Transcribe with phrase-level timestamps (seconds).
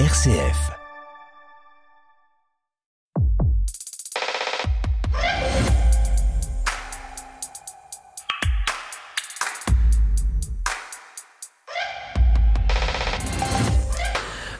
[0.00, 0.72] RCF.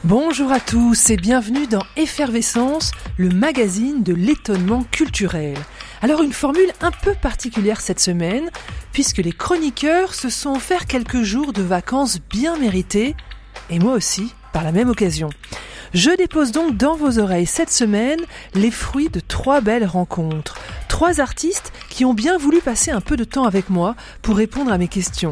[0.05, 5.57] Bonjour à tous et bienvenue dans Effervescence, le magazine de l'étonnement culturel.
[6.01, 8.49] Alors une formule un peu particulière cette semaine,
[8.93, 13.17] puisque les chroniqueurs se sont offerts quelques jours de vacances bien méritées,
[13.69, 15.31] et moi aussi, par la même occasion.
[15.93, 18.21] Je dépose donc dans vos oreilles cette semaine
[18.53, 20.57] les fruits de trois belles rencontres.
[20.87, 24.71] Trois artistes qui ont bien voulu passer un peu de temps avec moi pour répondre
[24.71, 25.31] à mes questions.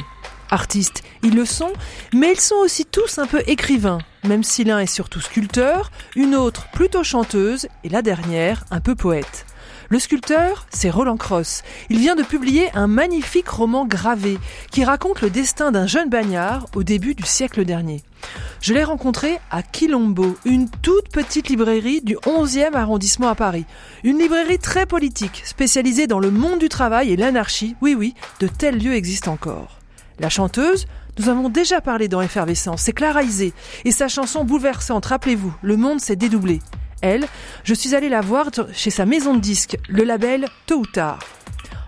[0.49, 1.71] Artistes, ils le sont,
[2.13, 6.35] mais ils sont aussi tous un peu écrivains, même si l'un est surtout sculpteur, une
[6.35, 9.45] autre plutôt chanteuse et la dernière un peu poète.
[9.89, 11.63] Le sculpteur, c'est Roland Cross.
[11.89, 14.37] Il vient de publier un magnifique roman gravé
[14.71, 18.01] qui raconte le destin d'un jeune bagnard au début du siècle dernier.
[18.61, 23.65] Je l'ai rencontré à Quilombo, une toute petite librairie du 11e arrondissement à Paris.
[24.03, 27.75] Une librairie très politique, spécialisée dans le monde du travail et l'anarchie.
[27.81, 29.79] Oui, oui, de tels lieux existent encore.
[30.19, 30.85] La chanteuse,
[31.19, 35.75] nous avons déjà parlé dans Effervescence, c'est Clara Isé, et sa chanson bouleversante, rappelez-vous, Le
[35.75, 36.59] monde s'est dédoublé.
[37.03, 37.27] Elle,
[37.65, 41.19] je suis allée la voir chez sa maison de disques, le label Tôt ou Tard.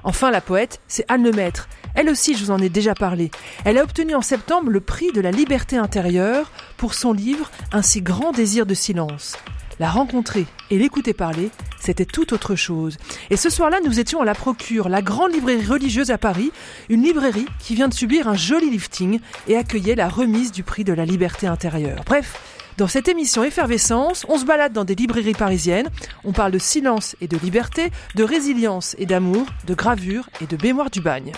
[0.03, 1.69] Enfin, la poète, c'est Anne Lemaître.
[1.95, 3.31] Elle aussi, je vous en ai déjà parlé.
[3.63, 7.81] Elle a obtenu en septembre le prix de la liberté intérieure pour son livre Un
[7.81, 9.37] si grand désir de silence.
[9.79, 12.97] La rencontrer et l'écouter parler, c'était tout autre chose.
[13.29, 16.51] Et ce soir-là, nous étions à la Procure, la grande librairie religieuse à Paris,
[16.89, 20.83] une librairie qui vient de subir un joli lifting et accueillait la remise du prix
[20.83, 22.03] de la liberté intérieure.
[22.05, 25.89] Bref, dans cette émission Effervescence, on se balade dans des librairies parisiennes,
[26.23, 30.61] on parle de silence et de liberté, de résilience et d'amour, de gravure et de
[30.61, 31.31] mémoire du bagne.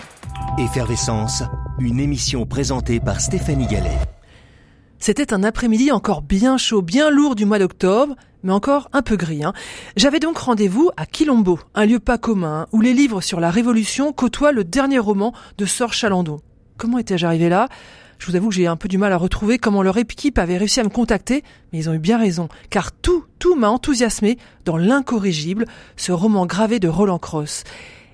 [0.58, 1.44] Effervescence,
[1.78, 3.98] une émission présentée par Stéphanie Gallet.
[4.98, 9.16] C'était un après-midi encore bien chaud, bien lourd du mois d'octobre, mais encore un peu
[9.16, 9.44] gris.
[9.44, 9.52] Hein.
[9.96, 14.12] J'avais donc rendez-vous à Quilombo, un lieu pas commun, où les livres sur la Révolution
[14.12, 16.40] côtoient le dernier roman de Sor Chalandon.
[16.76, 17.68] Comment étais-je arrivé là?
[18.18, 20.58] Je vous avoue que j'ai un peu du mal à retrouver comment leur équipe avait
[20.58, 24.38] réussi à me contacter, mais ils ont eu bien raison, car tout, tout m'a enthousiasmé
[24.64, 27.64] dans L'incorrigible, ce roman gravé de Roland Cross.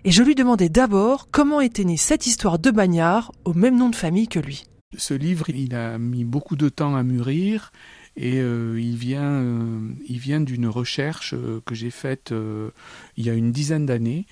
[0.04, 3.88] Et je lui demandais d'abord comment était née cette histoire de bagnard au même nom
[3.88, 4.64] de famille que lui.
[4.96, 7.72] Ce livre, il a mis beaucoup de temps à mûrir
[8.16, 12.32] et euh, il vient, euh, il vient d'une recherche euh, que j'ai faite
[13.16, 14.26] il y a une dizaine d'années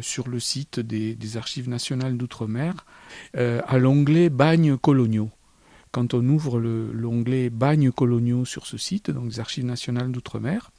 [0.00, 2.86] sur le site des, Archives nationales d'outre-mer
[3.34, 5.30] à l'onglet Bagnes coloniaux.
[5.92, 10.70] Quand on ouvre l'onglet Bagnes coloniaux sur ce site, donc des Archives nationales d'outre-mer,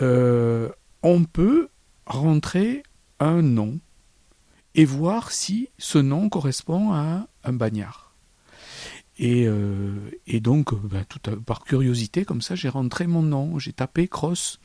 [0.00, 1.68] on peut
[2.06, 2.82] rentrer
[3.20, 3.78] un nom
[4.74, 8.14] et voir si ce nom correspond à un bagnard.
[9.18, 10.10] Et, euh,
[10.40, 14.58] donc, ben, tout par curiosité, comme ça, j'ai rentré mon nom, j'ai tapé Cross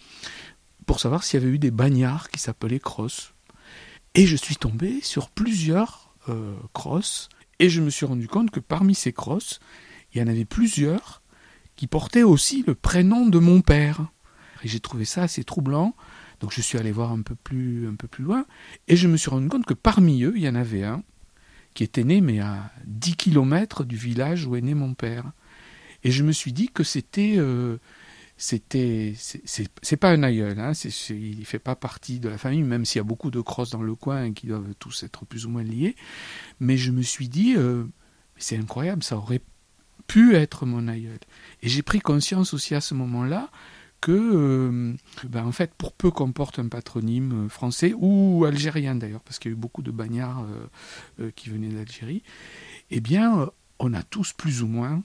[0.88, 3.34] pour savoir s'il y avait eu des bagnards qui s'appelaient Cross.
[4.16, 8.60] Et je suis tombé sur plusieurs euh, Cross, et je me suis rendu compte que
[8.60, 9.60] parmi ces Cross,
[10.14, 11.22] il y en avait plusieurs
[11.76, 14.08] qui portaient aussi le prénom de mon père.
[14.64, 15.94] Et j'ai trouvé ça assez troublant.
[16.40, 18.46] Donc je suis allé voir un peu plus, un peu plus loin,
[18.88, 21.04] et je me suis rendu compte que parmi eux, il y en avait un
[21.74, 25.32] qui était né, mais à 10 kilomètres du village où est né mon père.
[26.04, 27.36] Et je me suis dit que c'était.
[27.38, 27.78] Euh,
[28.38, 30.74] c'était c'est pas un aïeul, hein,
[31.10, 33.72] il ne fait pas partie de la famille, même s'il y a beaucoup de crosses
[33.72, 35.96] dans le coin qui doivent tous être plus ou moins liés.
[36.60, 37.86] Mais je me suis dit, euh,
[38.38, 39.42] c'est incroyable, ça aurait
[40.06, 41.20] pu être mon aïeul.
[41.64, 43.50] Et j'ai pris conscience aussi à ce moment-là
[44.02, 44.94] que, euh,
[45.28, 49.40] ben en fait, pour peu qu'on porte un patronyme euh, français ou algérien d'ailleurs, parce
[49.40, 50.46] qu'il y a eu beaucoup de bagnards
[51.36, 52.22] qui venaient d'Algérie,
[52.92, 53.50] eh bien,
[53.80, 55.02] on a tous plus ou moins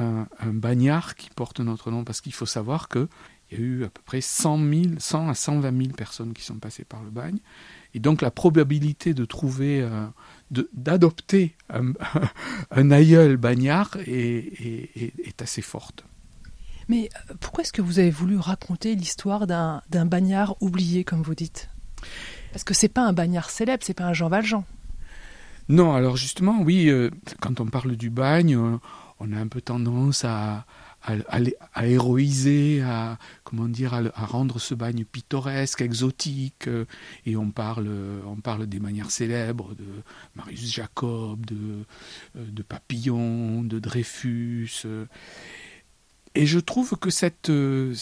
[0.00, 3.08] un, bagnard qui porte notre nom, parce qu'il faut savoir qu'il
[3.52, 6.58] y a eu à peu près 100, 000, 100 à 120 000 personnes qui sont
[6.58, 7.38] passées par le bagne,
[7.94, 9.88] et donc la probabilité de trouver,
[10.50, 11.92] d'adopter un,
[12.70, 16.04] un, aïeul bagnard est, est assez forte.
[16.88, 21.34] Mais euh, pourquoi est-ce que vous avez voulu raconter l'histoire d'un bagnard oublié, comme vous
[21.34, 21.68] dites?
[22.52, 24.64] Parce que c'est pas un bagnard célèbre, c'est pas un Jean Valjean.
[25.68, 27.10] Non, alors justement, oui, euh,
[27.40, 28.78] quand on parle du bagne, euh,
[29.20, 30.66] on a un peu tendance à,
[31.02, 36.68] à, héroïser, à comment dire, à, rendre ce bagne pittoresque, exotique,
[37.26, 37.90] et on parle,
[38.26, 39.86] on parle des manières célèbres de
[40.34, 41.84] Marius Jacob, de,
[42.34, 44.86] de Papillon, de Dreyfus.
[46.34, 47.94] Et je trouve que cette, euh,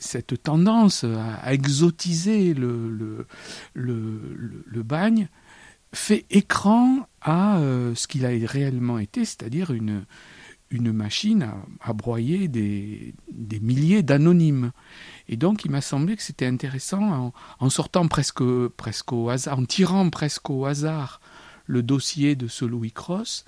[0.00, 3.26] cette tendance à exotiser le, le,
[3.74, 5.28] le, bagne
[5.92, 10.06] fait écran à euh, ce qu'il a réellement été, c'est-à-dire une,
[10.74, 11.50] une machine
[11.80, 13.14] à, broyer des,
[13.62, 14.72] milliers d'anonymes.
[15.28, 18.42] Et donc il m'a semblé que c'était intéressant, en, sortant presque,
[18.76, 21.20] presque au hasard, en tirant presque au hasard
[21.66, 23.44] le dossier de ce Louis Cross,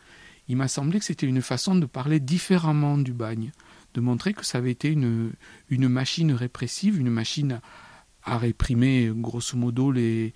[0.48, 3.50] il m'a semblé que c'était une façon de parler différemment du bagne,
[3.94, 5.32] de montrer que ça avait été une,
[5.68, 7.60] une machine répressive, une machine
[8.26, 10.34] à réprimer grosso modo les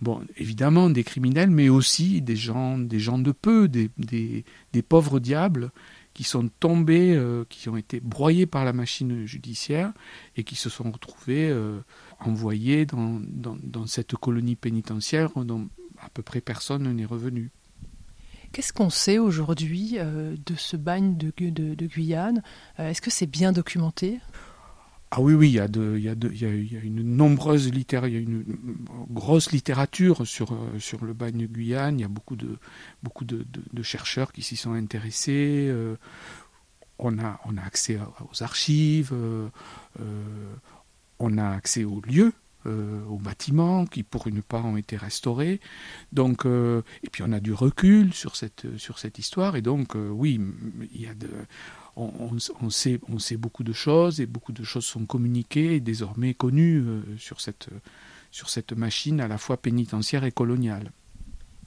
[0.00, 4.82] bon évidemment des criminels mais aussi des gens des gens de peu des, des, des
[4.82, 5.72] pauvres diables
[6.14, 9.92] qui sont tombés euh, qui ont été broyés par la machine judiciaire
[10.36, 11.80] et qui se sont retrouvés euh,
[12.20, 15.68] envoyés dans, cette colonie pénitentiaire dont
[16.00, 17.50] à peu près personne n'est revenu.
[18.52, 22.42] Qu'est-ce qu'on sait aujourd'hui euh, de ce bagne de Guyane?
[22.78, 24.20] Est-ce que c'est bien documenté?
[25.14, 27.12] Ah oui, oui, il y a, de, il y il y a, une
[29.10, 31.98] grosse littérature sur, euh, sur le bagne Guyane.
[31.98, 32.56] Il y a beaucoup de,
[33.02, 35.68] beaucoup de, chercheurs qui s'y sont intéressés.
[35.68, 35.96] Euh,
[36.98, 37.98] on, a, on a accès
[38.30, 39.50] aux archives, euh,
[41.18, 42.32] on a accès aux lieux,
[42.64, 45.60] aux bâtiments qui, pour une part, ont été restaurés.
[46.12, 49.56] Donc, et puis on a du recul sur cette, sur cette histoire.
[49.56, 50.40] Et donc, oui,
[50.94, 51.28] il y a de
[51.96, 52.38] on,
[52.70, 56.78] sait, on sait beaucoup de choses et beaucoup de choses sont communiquées et désormais connues
[56.78, 57.68] euh, sur, cette,
[58.30, 60.92] sur cette machine à la fois pénitentiaire et coloniale.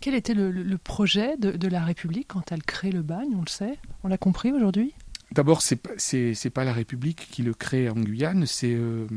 [0.02, 3.80] Quel était le, projet de, la République quand elle crée le bagne On le sait?
[4.04, 4.94] On l'a compris aujourd'hui?
[5.32, 5.76] D'abord, ce
[6.16, 9.08] n'est pas la République qui le crée en Guyane, c'est euh,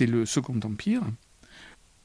[0.00, 1.02] le Second Empire.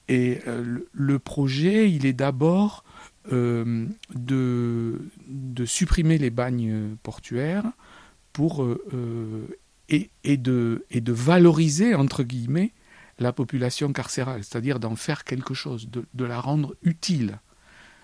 [0.08, 2.84] Et euh, le, projet, il est d'abord
[3.30, 7.66] de, de, supprimer les bagnes portuaires
[8.40, 9.48] euh, euh,
[10.24, 10.82] et, de,
[11.12, 12.72] valoriser, entre guillemets,
[13.20, 17.40] la population carcérale, c'est-à-dire d'en faire quelque chose, de, la rendre utile,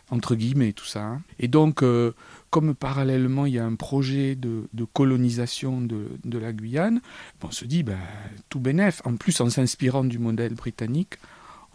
[0.10, 1.04] entre guillemets, tout ça.
[1.04, 1.22] Hein.
[1.40, 2.14] Et donc, euh,
[2.50, 7.02] comme parallèlement, il y a un projet de, colonisation de, de, la Guyane,
[7.44, 8.00] on se dit, ben,
[8.50, 11.16] tout bénef, en plus en s'inspirant du modèle britannique,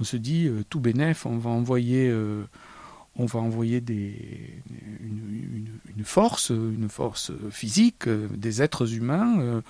[0.01, 2.13] on se dit, tout bénef, on va envoyer
[3.19, 4.63] on va envoyer des,
[5.01, 9.61] une, force, une force physique, euh, des êtres humains euh,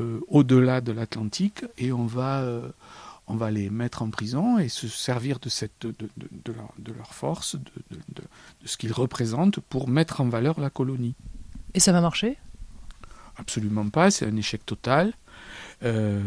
[0.00, 2.44] euh, au-delà de l'Atlantique, et on va,
[3.28, 8.22] on va les mettre en prison et se servir de, cette, de leur, force, de,
[8.64, 11.14] ce qu'ils représentent pour mettre en valeur la colonie.
[11.74, 12.36] Et ça va marcher?
[13.36, 15.12] Absolument pas, c'est un échec total.
[15.84, 16.20] Euh,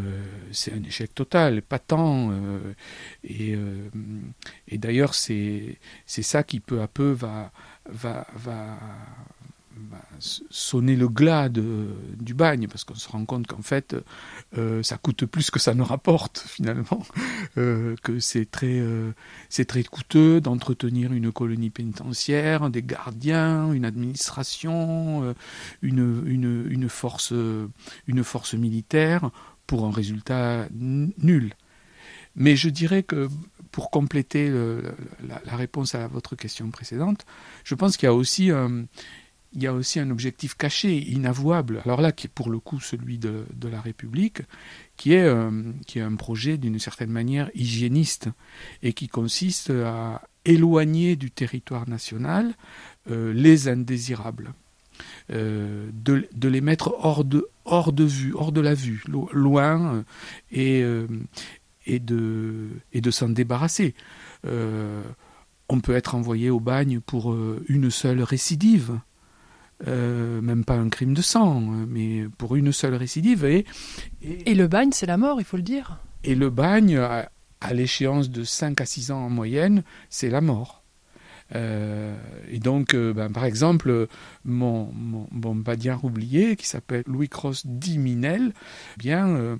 [0.51, 2.31] c'est un échec total, pas tant.
[2.31, 2.73] Euh,
[3.23, 3.89] et, euh,
[4.67, 7.51] et d'ailleurs, c'est ça qui peu à peu va,
[7.89, 8.77] va, va,
[10.19, 13.95] sonner le glas du bagne, parce qu'on se rend compte qu'en fait,
[14.57, 17.05] euh, ça coûte plus que ça ne rapporte finalement,
[17.57, 19.11] euh, que c'est très, euh,
[19.67, 25.33] très coûteux d'entretenir une colonie pénitentiaire, des gardiens, une administration,
[25.81, 27.33] une, une, une, force,
[28.07, 29.29] une force militaire
[29.67, 31.53] pour un résultat nul.
[32.35, 33.29] Mais je dirais que
[33.71, 37.25] pour compléter la, la, réponse à votre question précédente,
[37.63, 38.85] je pense qu'il y a aussi un,
[39.53, 42.79] il y a aussi un objectif caché, inavouable, alors là qui est pour le coup
[42.79, 44.41] celui de, la République,
[44.95, 45.51] qui est, euh,
[45.87, 48.29] qui est un projet d'une certaine manière hygiéniste
[48.81, 52.53] et qui consiste à éloigner du territoire national
[53.09, 54.53] euh, les indésirables,
[55.31, 59.03] euh, de, les mettre hors de, hors de vue, hors de la vue,
[59.33, 60.03] loin,
[60.51, 60.81] et
[61.87, 63.95] de, et de s'en débarrasser.
[64.45, 67.35] on peut être envoyé au bagne pour
[67.67, 68.99] une seule récidive.
[69.87, 73.45] Euh, même pas un crime de sang, mais pour une seule récidive.
[73.45, 73.65] Et,
[74.21, 75.97] et, le bagne, c'est la mort, il faut le dire.
[76.23, 77.29] Et le bagne, à,
[77.73, 80.83] l'échéance de 5 à 6 ans en moyenne, c'est la mort.
[81.55, 82.15] Euh,
[82.49, 84.07] et donc, euh, ben, par exemple,
[84.45, 88.53] mon, mon, mon badiar oublié, qui s'appelle Louis Cross Diminel,
[88.95, 89.57] eh bien,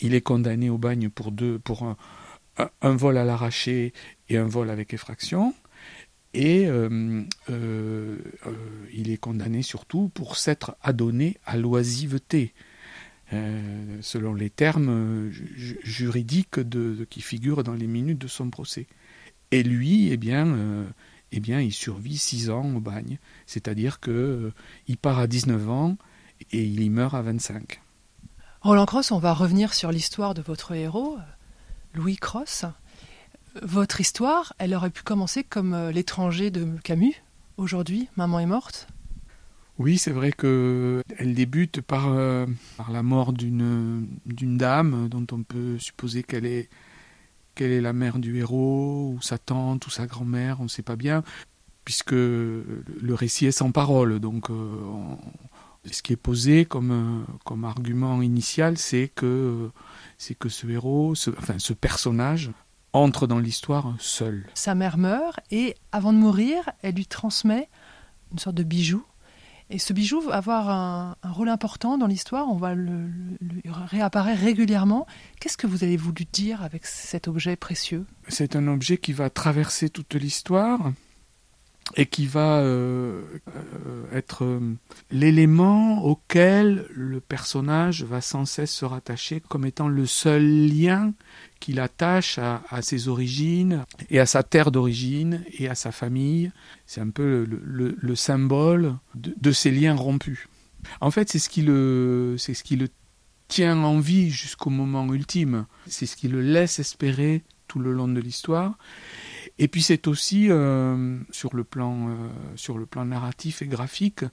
[0.00, 1.96] il est condamné au bagne pour, deux, pour un,
[2.80, 3.92] un vol à l'arraché
[4.28, 5.54] et un vol avec effraction
[6.34, 8.52] et euh, euh, euh,
[8.92, 12.54] il est condamné surtout pour s'être adonné à l'oisiveté,
[14.02, 18.86] selon les termes juridiques de, qui figurent dans les minutes de son procès.
[19.52, 20.54] Et lui, eh bien,
[21.32, 24.52] eh il survit six ans au bagne, c'est-à-dire que
[24.86, 25.96] il part à 19 ans
[26.50, 27.80] et il y meurt à 25.
[28.60, 31.16] Roland Cross, on va revenir sur l'histoire de votre héros,
[31.94, 32.66] Louis Cross.
[33.60, 37.14] Votre histoire, elle aurait pu commencer comme euh, l'étranger de Camus.
[37.58, 38.88] Aujourd'hui, maman est morte?
[39.78, 42.46] Oui, c'est vrai que elle débute par, euh,
[42.90, 46.68] la mort d'une dame dont on peut supposer qu'elle est
[47.58, 51.22] la mère du héros ou sa tante ou sa grand-mère, on ne sait pas bien,
[51.84, 52.74] puisque le
[53.10, 54.76] récit est sans parole, donc euh,
[55.90, 57.26] Ce qui est posé comme,
[57.64, 59.70] argument initial, c'est que,
[60.18, 62.50] ce héros, enfin ce personnage,
[62.92, 64.46] entre dans l'histoire seul.
[64.54, 67.68] Sa mère meurt et avant de mourir, elle lui transmet
[68.32, 69.04] une sorte de bijou.
[69.70, 73.08] Et ce bijou va avoir un, rôle important dans l'histoire, on va le,
[73.64, 75.06] réapparaître régulièrement.
[75.40, 78.04] Qu'est-ce que vous avez voulu dire avec cet objet précieux?
[78.28, 80.92] C'est un objet qui va traverser toute l'histoire
[81.96, 84.60] et qui va euh, euh, être euh,
[85.10, 91.12] l'élément auquel le personnage va sans cesse se rattacher comme étant le seul lien
[91.60, 96.50] qu'il attache à, ses origines et à sa terre d'origine et à sa famille.
[96.86, 100.48] C'est un peu le, symbole de, ces liens rompus.
[101.00, 102.88] En fait, c'est ce qui le, c'est ce qui le
[103.46, 105.66] tient en vie jusqu'au moment ultime.
[105.86, 108.76] C'est ce qui le laisse espérer tout le long de l'histoire.
[109.58, 112.14] Et puis c'est aussi euh, sur le plan euh,
[112.56, 114.24] sur le plan narratif et graphique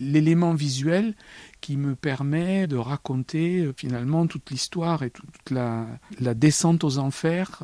[0.00, 1.14] l'élément visuel
[1.60, 5.86] qui me permet de raconter euh, finalement toute l'histoire et toute la,
[6.34, 7.60] descente aux enfers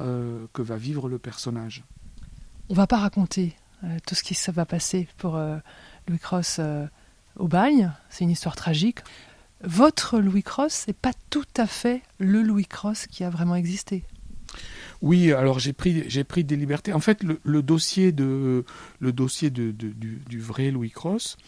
[0.52, 1.84] que va vivre le personnage.
[2.68, 3.56] On va pas raconter
[4.06, 5.38] tout ce qui se va passer pour
[6.08, 6.60] Louis Cross
[7.36, 9.00] au bagne, c'est une histoire tragique.
[9.62, 14.04] Votre Louis Cross n'est pas tout à fait le Louis Cross qui a vraiment existé.
[15.02, 16.92] Oui, alors j'ai pris, des libertés.
[16.92, 18.64] En fait, le, dossier, de,
[19.00, 21.38] le du, vrai Louis Cross,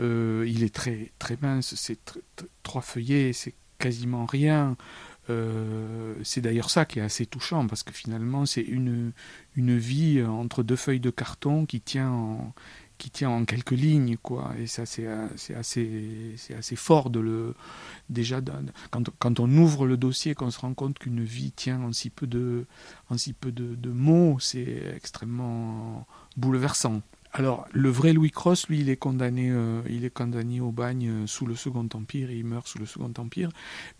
[0.00, 1.98] euh, il est très, très mince, c'est
[2.62, 4.76] trois feuillets, c'est quasiment rien.
[5.30, 9.12] Euh, c'est d'ailleurs ça qui est assez touchant parce que finalement c'est une,
[9.54, 12.54] une vie entre deux feuilles de carton qui tient en,
[13.02, 14.54] qui tient en quelques lignes, quoi.
[14.60, 17.56] Et ça, c'est euh, assez, c'est assez fort de le.
[18.10, 18.40] Déjà,
[18.92, 22.10] quand, quand on ouvre le dossier, qu'on se rend compte qu'une vie tient en si
[22.10, 22.64] peu de,
[23.10, 26.06] en si peu de mots, c'est extrêmement
[26.36, 27.02] bouleversant.
[27.34, 31.08] Alors, le vrai Louis Cross, lui, il est condamné, euh, il est condamné au bagne
[31.08, 33.48] euh, sous le Second Empire, il meurt sous le Second Empire,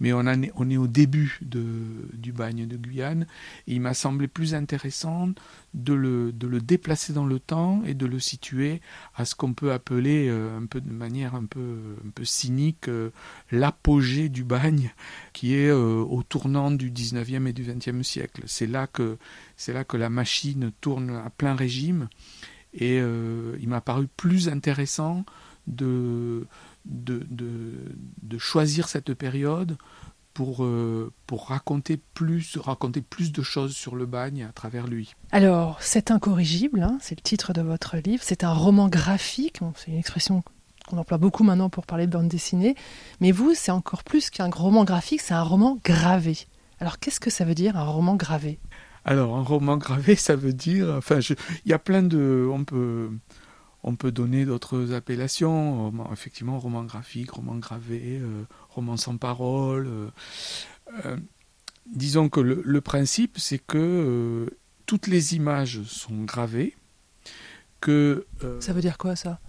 [0.00, 3.26] mais on, est au début du bagne de Guyane,
[3.66, 5.30] et il m'a semblé plus intéressant
[5.72, 8.82] de le, déplacer dans le temps et de le situer
[9.14, 12.90] à ce qu'on peut appeler, euh, un peu de manière un peu, un peu cynique,
[13.50, 14.92] l'apogée du bagne,
[15.32, 18.42] qui est au tournant du 19e et du 20e siècle.
[18.44, 18.86] C'est là
[19.56, 22.08] c'est là que la machine tourne à plein régime.
[22.74, 25.24] Et euh, il m'a paru plus intéressant
[25.66, 26.46] de,
[28.38, 29.76] choisir cette période
[30.34, 35.14] pour, euh, pour raconter, plus, raconter plus de choses sur le bagne à travers lui.
[35.30, 39.90] Alors, c'est incorrigible, hein, c'est le titre de votre livre, c'est un roman graphique, c'est
[39.90, 40.42] une expression
[40.88, 42.74] qu'on emploie beaucoup maintenant pour parler de bande dessinée,
[43.20, 46.38] mais vous, c'est encore plus qu'un roman graphique, c'est un roman gravé.
[46.80, 48.58] Alors, qu'est-ce que ça veut dire, un roman gravé?
[49.04, 50.88] Alors, un roman gravé, ça veut dire.
[50.96, 51.18] Enfin,
[51.64, 52.48] il y a plein de.
[52.52, 53.10] On peut,
[53.82, 55.92] on peut donner d'autres appellations.
[56.12, 59.86] effectivement, roman graphique, roman gravé, euh, roman sans parole.
[59.86, 60.08] Euh,
[61.04, 61.16] euh,
[61.86, 64.48] disons que le, principe, c'est que
[64.86, 66.76] toutes les images sont gravées.
[67.80, 68.26] Que,
[68.60, 69.40] ça veut dire quoi, ça?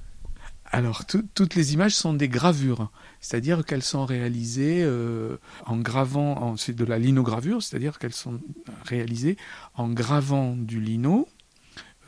[0.74, 2.90] Alors, toutes les images sont des gravures,
[3.22, 5.38] c'est-à-dire qu'elles sont réalisées euh,
[5.68, 8.42] en gravant, c'est de la linogravure, c'est-à-dire qu'elles sont
[8.84, 9.38] réalisées
[9.76, 11.28] en gravant du lino,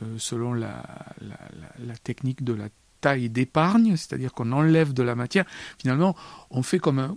[0.02, 0.84] euh, selon la,
[2.04, 2.70] technique de la
[3.02, 5.46] taille d'épargne, c'est-à-dire qu'on enlève de la matière.
[5.78, 6.16] Finalement,
[6.50, 7.16] on fait comme,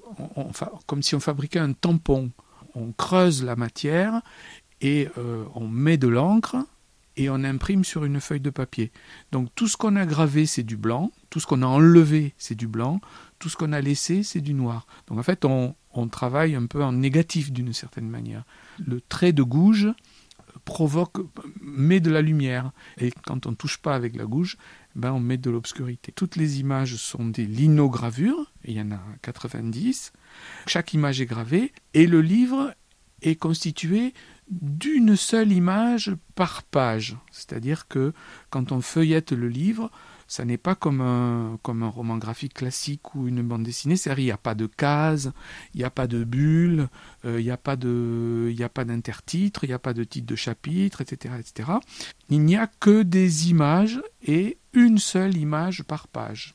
[1.00, 2.30] si on fabriquait un tampon.
[2.74, 4.20] On creuse la matière
[4.82, 6.56] et euh, on met de l'encre
[7.16, 8.92] et on imprime sur une feuille de papier.
[9.32, 12.54] Donc tout ce qu'on a gravé, c'est du blanc, tout ce qu'on a enlevé, c'est
[12.54, 13.00] du blanc,
[13.38, 14.86] tout ce qu'on a laissé, c'est du noir.
[15.06, 15.74] Donc en fait, on,
[16.12, 18.44] travaille un peu en négatif d'une certaine manière.
[18.78, 19.88] Le trait de gouge
[20.64, 21.16] provoque,
[21.60, 24.56] met de la lumière, et quand on ne touche pas avec la gouge,
[24.94, 26.12] ben on met de l'obscurité.
[26.12, 30.12] Toutes les images sont des linogravures, il y en a 90.
[30.66, 32.72] Chaque image est gravée, et le livre
[33.22, 34.14] est constitué
[34.50, 37.16] d'une seule image par page.
[37.30, 38.12] C'est-à-dire que
[38.50, 39.90] quand on feuillette le livre,
[40.28, 43.96] ça n'est pas comme un, comme un roman graphique classique ou une bande dessinée.
[43.96, 45.30] C'est-à-dire il n'y a pas de cases,
[45.74, 46.88] il n'y a pas de bulles,
[47.24, 51.34] euh, il n'y a pas d'intertitre, il n'y a pas de titre de chapitre, etc.,
[51.40, 51.70] etc.
[52.28, 56.54] Il n'y a que des images et une seule image par page.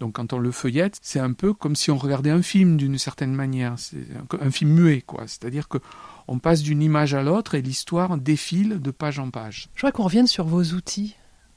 [0.00, 2.98] Donc quand on le feuillette, c'est un peu comme si on regardait un film d'une
[2.98, 4.06] certaine manière, c'est
[4.40, 5.26] un, film muet, quoi.
[5.26, 5.78] C'est-à-dire que
[6.26, 9.68] on passe d'une image à l'autre et l'histoire défile de page en page.
[9.74, 11.14] Je voudrais qu'on revienne sur vos outils,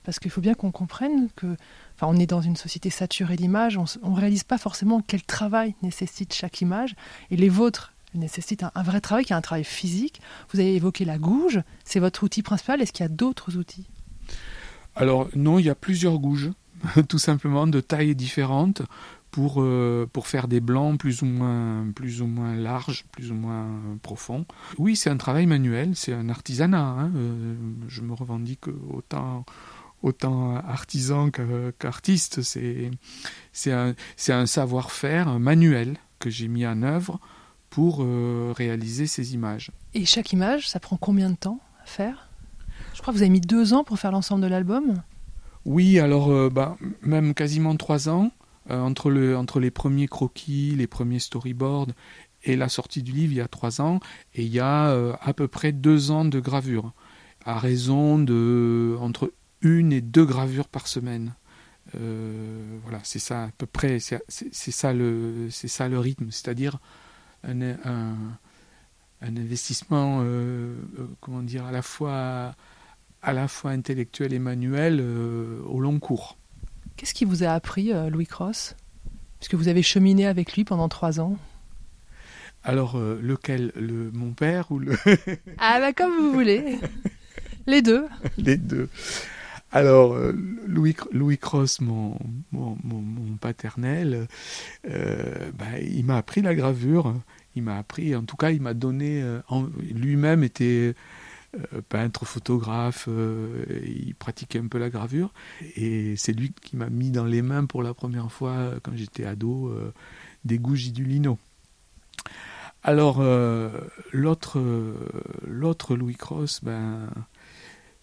[0.07, 1.57] parce qu'il faut bien qu'on comprenne que,
[1.95, 5.75] enfin, on est dans une société saturée d'images, on ne réalise pas forcément quel travail
[5.83, 6.95] nécessite chaque image,
[7.29, 10.21] et les vôtres nécessitent un, vrai travail qui est un travail physique.
[10.53, 12.81] Vous avez évoqué la gouge, c'est votre outil principal.
[12.81, 13.89] Est-ce qu'il y a d'autres outils?
[14.95, 16.51] Alors non, il y a plusieurs gouges.
[17.09, 18.83] tout simplement de tailles différentes
[19.31, 19.65] pour,
[20.13, 23.67] pour faire des blancs plus ou moins, plus ou moins larges, plus ou moins
[24.01, 24.45] profonds.
[24.77, 26.79] Oui, c'est un travail manuel, c'est un artisanat.
[26.79, 27.11] Hein,
[27.87, 29.45] je me revendique autant
[30.03, 31.29] autant artisan
[31.79, 32.41] qu'artiste.
[32.41, 32.91] C'est
[33.51, 33.95] c'est un,
[34.29, 37.19] un savoir-faire manuel que j'ai mis en œuvre
[37.69, 39.71] pour euh, réaliser ces images.
[39.93, 42.29] Et chaque image, ça prend combien de temps à faire?
[42.93, 45.03] Je crois que vous avez mis deux ans pour faire l'ensemble de l'album.
[45.65, 48.31] Oui, alors euh, bah, même quasiment trois ans
[48.71, 51.89] euh, entre, le, entre les premiers croquis, les premiers storyboards
[52.43, 53.99] et la sortie du livre il y a trois ans.
[54.33, 56.93] Et il y a à peu près deux ans de gravure,
[57.45, 61.33] à raison de entre une et deux gravures par semaine.
[61.95, 64.21] Euh, voilà, c'est ça à peu près, c'est
[64.51, 66.79] ça le, c'est ça le rythme, c'est-à-dire
[67.43, 68.15] un, un,
[69.21, 72.55] investissement, euh, euh, comment dire, à la fois,
[73.21, 76.37] à la fois intellectuel et manuel au long cours.
[76.97, 78.75] Qu'est-ce qui vous a appris Louis Cross,
[79.39, 81.37] puisque vous avez cheminé avec lui pendant trois ans
[82.63, 84.97] Alors lequel, le mon père ou le
[85.57, 86.79] Ah bah comme vous voulez,
[87.67, 88.07] les deux.
[88.37, 88.89] Les deux.
[89.71, 90.31] Alors, euh,
[90.65, 92.17] Louis, Louis Cross, mon,
[92.51, 92.75] mon,
[93.41, 94.27] paternel,
[94.89, 97.13] euh, bah, il m'a appris la gravure.
[97.55, 99.21] Il m'a appris, en tout cas, il m'a donné.
[99.21, 99.41] Euh,
[99.91, 100.93] lui-même était
[101.89, 105.33] peintre, photographe, il pratiquait un peu la gravure.
[105.75, 109.25] Et c'est lui qui m'a mis dans les mains pour la première fois, quand j'étais
[109.25, 109.73] ado,
[110.45, 111.39] des gouges du lino.
[112.83, 113.23] Alors,
[114.11, 114.61] l'autre,
[115.47, 117.09] l'autre Louis Cross, ben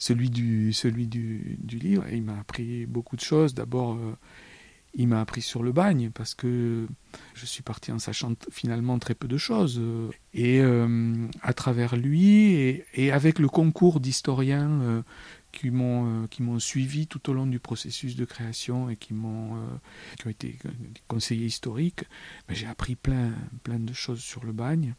[0.04, 0.70] celui du,
[1.80, 2.04] livre.
[2.12, 3.54] il m'a appris beaucoup de choses.
[3.54, 4.14] D'abord, euh,
[4.92, 6.86] il m'a appris sur le bagne parce que
[7.32, 9.80] je suis parti en sachant finalement très peu de choses.
[10.34, 15.02] Et euh, à travers lui et, avec le concours d'historiens euh,
[15.52, 20.58] qui m'ont suivi tout au long du processus de création et qui qui ont été
[21.08, 22.04] conseillers historiques,
[22.46, 23.32] ben, j'ai appris plein
[23.62, 24.94] plein de choses sur le bagne.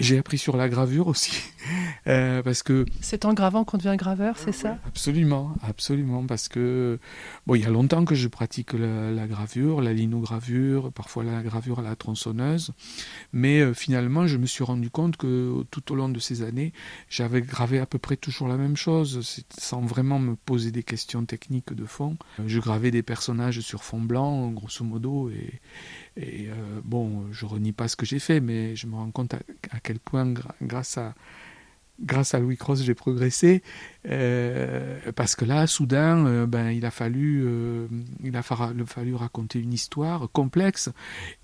[0.00, 1.42] J'ai appris sur la gravure aussi,
[2.06, 2.86] euh, parce que...
[3.00, 4.78] C'est en gravant qu'on devient graveur, c'est ça?
[4.86, 7.00] Absolument, absolument, parce que
[7.48, 11.80] bon, il y a longtemps que je pratique la, gravure, la linogravure, parfois la gravure
[11.80, 12.70] à la tronçonneuse,
[13.32, 16.72] mais euh, finalement, je me suis rendu compte que tout au long de ces années,
[17.10, 21.24] j'avais gravé à peu près toujours la même chose, sans vraiment me poser des questions
[21.24, 22.16] techniques de fond.
[22.46, 25.60] Je gravais des personnages sur fond blanc, grosso modo, et,
[26.16, 29.34] et euh, bon, je renie pas ce que j'ai fait, mais je me rends compte
[29.34, 29.40] à,
[29.82, 31.14] quel point, grâce à
[32.00, 33.62] grâce à Louis Cross, j'ai progressé.
[34.08, 37.46] Euh, parce que là, soudain, euh, ben, il a fallu,
[38.22, 40.90] il a fallu raconter une histoire complexe.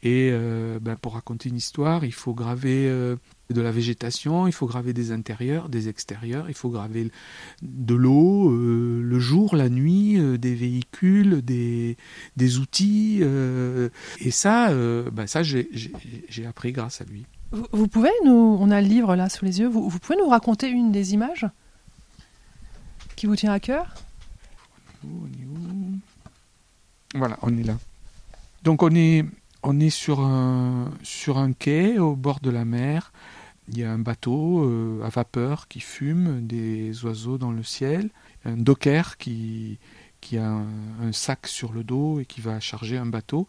[0.02, 0.32] Et
[0.80, 3.16] ben, pour raconter une histoire, il faut graver
[3.50, 7.10] de la végétation, il faut graver des intérieurs, des extérieurs, il faut graver
[7.62, 11.96] de l'eau, euh, le jour, la nuit, euh, des véhicules, des,
[12.36, 13.18] des outils.
[13.22, 13.90] Euh,
[14.20, 14.72] et ça,
[15.12, 17.26] bah ça j'ai appris grâce à lui.
[17.52, 20.68] Vous, pouvez nous, on a le livre là sous les yeux, vous, pouvez nous raconter
[20.68, 21.46] une des images
[23.16, 23.94] qui vous tient à cœur?
[27.14, 27.78] Voilà, on est là.
[28.64, 29.24] Donc on est,
[29.62, 33.12] on est sur un, sur un quai au bord de la mer.
[33.68, 38.10] Il y a un bateau euh, à vapeur qui fume, des oiseaux dans le ciel,
[38.44, 39.78] un docker qui,
[40.20, 43.46] qui a un, sac sur le dos et qui va charger un bateau.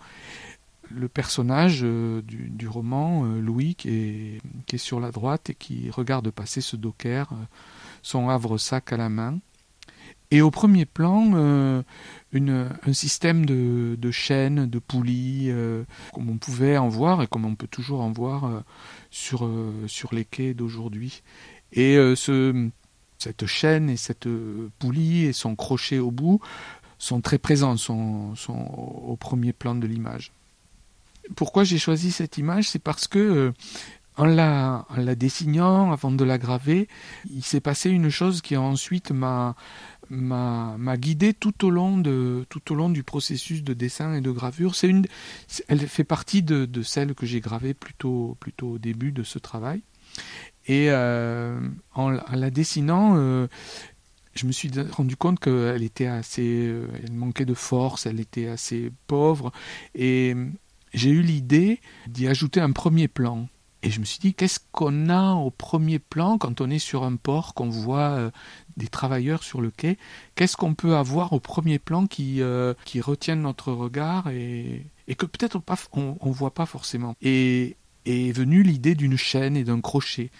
[0.91, 6.29] Le personnage euh, du, roman, euh, Louis, qui est, sur la droite et qui regarde
[6.31, 7.29] passer ce docker,
[8.01, 9.39] son havre-sac à la main.
[10.31, 11.83] Et au premier plan, euh,
[12.31, 17.27] une, un système de, de, chaînes, de poulies, euh, comme on pouvait en voir et
[17.27, 18.59] comme on peut toujours en voir euh,
[19.11, 19.49] sur,
[19.87, 21.21] sur les quais d'aujourd'hui.
[21.71, 22.69] Et ce,
[23.17, 24.27] cette chaîne et cette
[24.79, 26.39] poulie et son crochet au bout
[26.97, 30.31] sont très présents, sont, sont au premier plan de l'image.
[31.35, 33.53] Pourquoi j'ai choisi cette image C'est parce que
[34.17, 36.87] en la, en la dessinant, avant de la graver,
[37.29, 39.55] il s'est passé une chose qui ensuite m'a
[40.97, 44.75] guidé tout au long de tout au long du processus de dessin et de gravure.
[44.75, 45.05] C'est une,
[45.67, 49.81] elle fait partie de, celle que j'ai gravée plutôt plutôt au début de ce travail.
[50.67, 51.59] Et euh,
[51.93, 53.47] en, la dessinant, euh,
[54.33, 58.47] je me suis rendu compte qu'elle était assez, euh, elle manquait de force, elle était
[58.47, 59.51] assez pauvre,
[59.93, 60.35] et
[60.95, 63.47] j'ai eu l'idée d'y ajouter un premier plan.
[63.83, 67.03] Et je me suis dit, qu'est-ce qu'on a au premier plan quand on est sur
[67.03, 68.31] un port, qu'on voit
[68.77, 69.99] des travailleurs sur le quai,
[70.33, 75.13] qu'est-ce qu'on peut avoir au premier plan qui, euh, qui retienne notre regard et, et
[75.13, 75.61] que peut-être
[75.93, 77.15] on ne voit pas forcément?
[77.21, 80.31] Et est venue l'idée d'une chaîne et d'un crochet.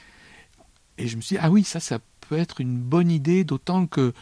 [0.98, 3.86] Et je me suis dit, ah oui, ça, ça peut être une bonne idée, d'autant
[3.86, 4.13] que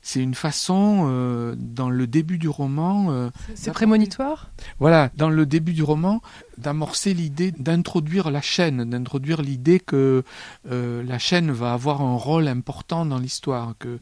[0.00, 3.10] c'est une façon, euh, dans le début du roman...
[3.10, 4.50] Euh, c'est prémonitoire?
[4.78, 6.22] Voilà, dans le début du roman,
[6.56, 10.22] d'amorcer l'idée, d'introduire la chaîne, d'introduire l'idée que
[10.70, 13.98] euh, la chaîne va avoir un rôle important dans l'histoire, que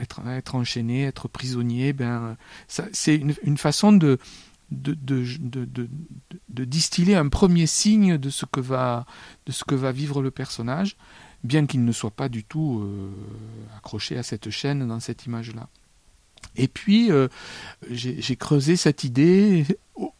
[0.00, 2.36] être, être enchaîné, être prisonnier, ben,
[2.68, 4.18] c'est une, une, façon de
[4.70, 5.88] de, de, de,
[6.48, 9.04] de, distiller un premier signe de ce que va,
[9.46, 10.96] de ce que va vivre le personnage
[11.44, 13.10] bien qu'il ne soit pas du tout euh,
[13.76, 15.68] accroché à cette chaîne dans cette image-là.
[16.56, 17.28] Et puis, euh,
[17.90, 19.64] j'ai creusé cette idée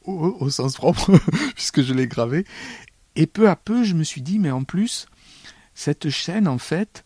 [0.04, 1.12] au, sens propre,
[1.54, 2.46] puisque je l'ai gravée,
[3.16, 5.06] et peu à peu, je me suis dit, mais en plus,
[5.74, 7.04] cette chaîne, en fait,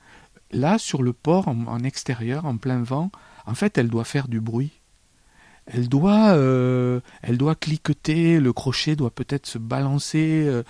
[0.52, 3.10] là, sur le port, en, extérieur, en plein vent,
[3.46, 4.72] en fait, elle doit faire du bruit.
[5.66, 10.62] Elle doit, euh, elle doit cliqueter, le crochet doit peut-être se balancer.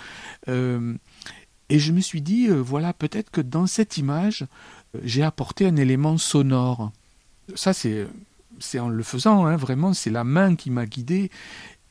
[1.69, 4.47] Et je me suis dit, euh, voilà, peut-être que dans cette image,
[4.95, 6.93] euh, j'ai apporté un élément sonore.
[7.55, 8.07] Ça, c'est,
[8.59, 11.31] c'est en le faisant, hein, vraiment, c'est la main qui m'a guidé.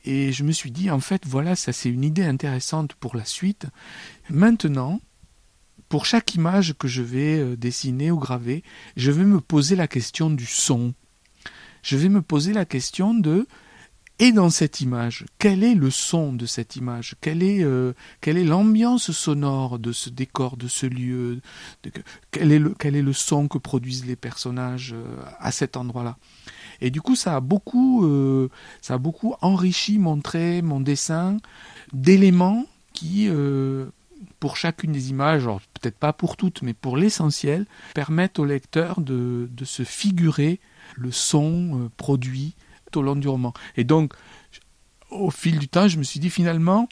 [0.04, 3.24] Et je me suis dit, en fait, voilà, ça c'est une idée intéressante pour la
[3.24, 3.66] suite.
[4.30, 5.00] Maintenant,
[5.88, 8.62] pour chaque image que je vais euh, dessiner ou graver,
[8.96, 10.94] je vais me poser la question du son.
[11.82, 13.46] Je vais me poser la question de
[14.18, 17.16] et dans cette image, quel est le son de cette image?
[17.20, 21.42] Quelle est, euh, quelle est l'ambiance sonore de ce décor, de ce lieu?
[22.30, 25.04] Quel, est le, quel est le son que produisent les personnages euh,
[25.38, 26.16] à cet endroit-là?
[26.80, 28.48] Et du coup, ça a beaucoup, euh,
[28.80, 31.36] ça a beaucoup enrichi mon trait, mon dessin,
[31.92, 33.28] d'éléments qui,
[34.40, 39.64] pour chacune des images, peut-être pas pour toutes, mais pour l'essentiel, permettent au lecteur de
[39.64, 40.60] se figurer
[40.96, 42.54] le son produit
[42.96, 43.52] au long du roman.
[43.76, 44.12] Et donc,
[45.10, 46.88] au fil du temps, je me suis dit finalement,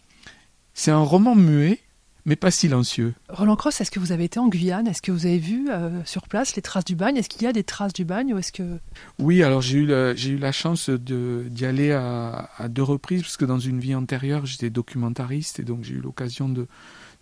[0.72, 1.80] c'est un roman muet,
[2.26, 3.14] mais pas silencieux.
[3.28, 4.86] Roland Cross, est-ce que vous avez été en Guyane?
[4.86, 7.16] Est-ce que vous avez vu euh, sur place les traces du bagne?
[7.16, 8.78] Est-ce qu'il y a des traces du bagne ou est-ce que
[9.18, 13.44] Oui, alors j'ai eu, j'ai eu la chance d'y aller à, deux reprises parce que
[13.44, 16.66] dans une vie antérieure, j'étais documentariste et donc j'ai eu l'occasion de,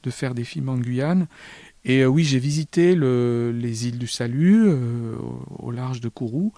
[0.02, 1.26] de faire des films en Guyane.
[1.84, 5.16] Et euh, oui, j'ai visité le, les îles du Salut euh,
[5.58, 6.52] au, large de Kourou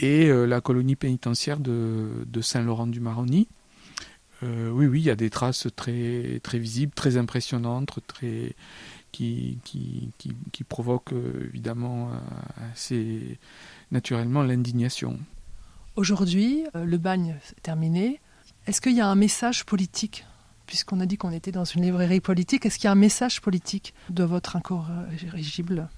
[0.00, 3.48] et euh, la colonie pénitentiaire de, Saint-Laurent-du-Maroni.
[4.42, 8.54] Euh, oui, oui, il y a des traces très, très visibles, très impressionnantes, très,
[9.12, 10.10] qui, qui,
[10.52, 12.10] qui, provoquent euh, évidemment
[12.72, 13.38] assez
[13.90, 15.18] naturellement l'indignation.
[15.96, 18.20] Aujourd'hui, le bagne est terminé.
[18.66, 20.24] Est-ce qu'il y a un message politique?
[20.64, 23.42] Puisqu'on a dit qu'on était dans une librairie politique, est-ce qu'il y a un message
[23.42, 25.88] politique de votre incorrigible?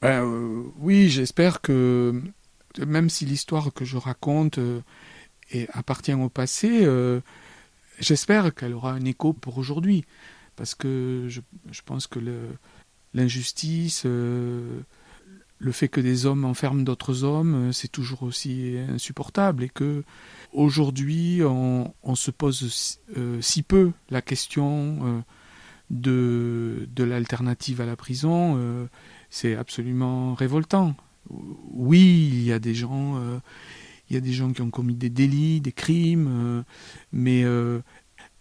[0.00, 0.24] Ben,
[0.78, 2.22] Oui, j'espère que
[2.84, 4.80] même si l'histoire que je raconte euh,
[5.72, 7.20] appartient au passé, euh,
[7.98, 10.04] j'espère qu'elle aura un écho pour aujourd'hui.
[10.56, 11.40] Parce que je,
[11.84, 12.18] pense que
[13.12, 14.80] l'injustice, euh,
[15.58, 19.64] le fait que des hommes enferment d'autres hommes, c'est toujours aussi insupportable.
[19.64, 20.02] Et que
[20.54, 22.98] aujourd'hui, on, se pose
[23.42, 25.22] si, peu la question
[25.90, 28.88] de, de l'alternative à la prison,
[29.28, 30.96] c'est absolument révoltant
[31.30, 33.38] oui, il y a des gens, euh,
[34.08, 36.62] il y a des gens qui ont commis des délits, des crimes, euh,
[37.12, 37.80] mais euh,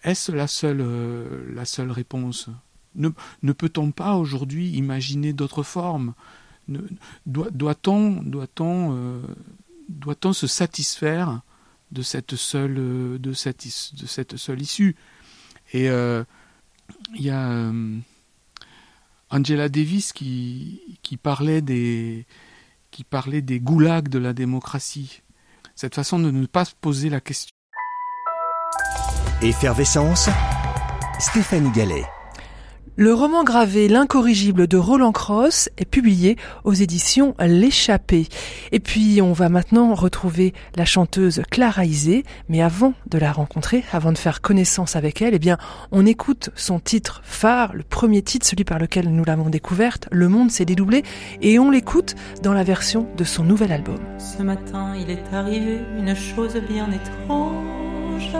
[0.03, 0.85] est-ce la seule,
[1.53, 2.49] la seule réponse?
[2.95, 3.09] Ne,
[3.43, 6.13] ne peut-on pas aujourd'hui imaginer d'autres formes?
[7.25, 9.21] Doit-on, doit-on,
[9.89, 11.41] doit-on se satisfaire
[11.91, 13.67] de cette seule, de cette,
[13.99, 14.95] de cette seule issue?
[15.73, 17.71] Et il y a
[19.29, 22.25] Angela Davis qui, qui parlait des
[22.95, 25.21] qui parlait des goulags de la démocratie.
[25.75, 27.51] Cette façon de ne pas se poser la question.
[29.41, 30.29] Effervescence,
[31.19, 32.05] Stéphanie Gallet.
[32.97, 38.29] Le roman gravé L'incorrigible de Roland Cross est publié aux éditions L'échappée.
[38.71, 43.83] Et puis on va maintenant retrouver la chanteuse Clara Isé, mais avant de la rencontrer,
[43.91, 45.57] avant de faire connaissance avec elle, eh bien
[45.91, 50.29] on écoute son titre phare, le premier titre, celui par lequel nous l'avons découverte, Le
[50.29, 51.03] monde s'est dédoublé,
[51.41, 53.99] et on l'écoute dans la version de son nouvel album.
[54.19, 58.31] Ce matin, il est arrivé une chose bien étrange.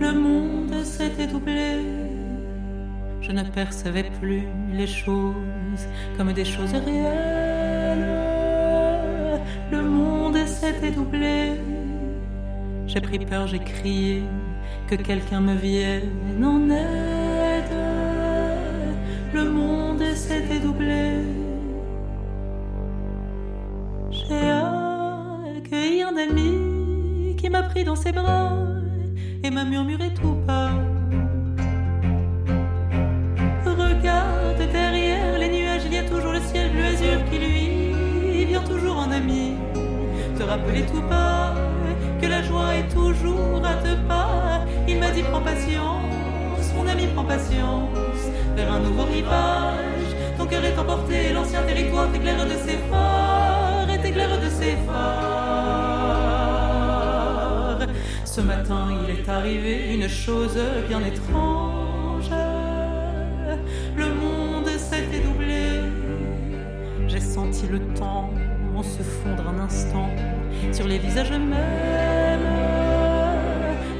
[0.00, 2.07] Le monde s'est dédoublé
[3.28, 5.84] je ne percevais plus les choses
[6.16, 7.98] comme des choses réelles.
[9.70, 11.60] Le monde s'était doublé.
[12.86, 14.22] J'ai pris peur, j'ai crié
[14.88, 17.76] que quelqu'un me vienne en aide.
[19.34, 21.18] Le monde s'était doublé.
[24.10, 24.50] J'ai
[25.58, 28.54] accueilli un ami qui m'a pris dans ses bras
[29.44, 30.72] et m'a murmuré tout bas
[34.72, 37.78] derrière les nuages, il y a toujours le ciel bleu azur qui lui
[39.18, 39.54] ami,
[40.36, 41.54] te rappeler tout bas
[42.20, 44.64] que la joie est toujours à deux pas.
[44.86, 48.20] Il m'a dit prends patience, mon ami prends patience,
[48.56, 50.10] vers un nouveau rivage.
[50.36, 54.98] Ton cœur est emporté, l'ancien territoire t'éclaire de ses phares et t'éclaire de ses phares.
[58.24, 62.30] Ce matin, il est arrivé une chose bien étrange.
[63.96, 65.82] Le monde s'est dédoublé.
[67.06, 68.30] J'ai senti le temps
[68.82, 70.08] se fondre un instant
[70.72, 72.40] sur les visages mêmes.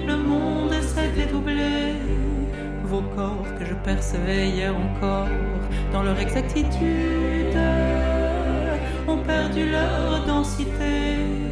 [0.07, 1.95] Le monde s'est dédoublé.
[2.85, 5.29] Vos corps que je percevais hier encore
[5.93, 7.59] dans leur exactitude
[9.07, 11.48] ont perdu leur densité.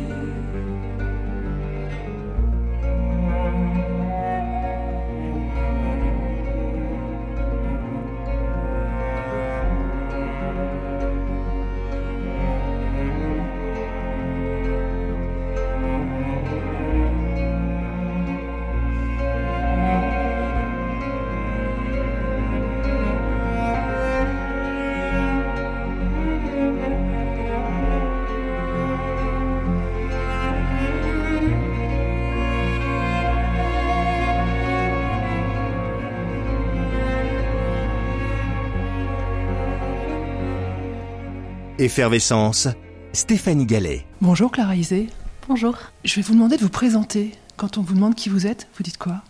[41.87, 42.67] Effervescence,
[43.13, 44.05] Stéphanie Gallet.
[44.21, 45.07] Bonjour Clara Isé.
[45.47, 45.77] Bonjour.
[46.03, 47.31] Je vais vous demander de vous présenter.
[47.57, 49.23] Quand on vous demande qui vous êtes, vous dites quoi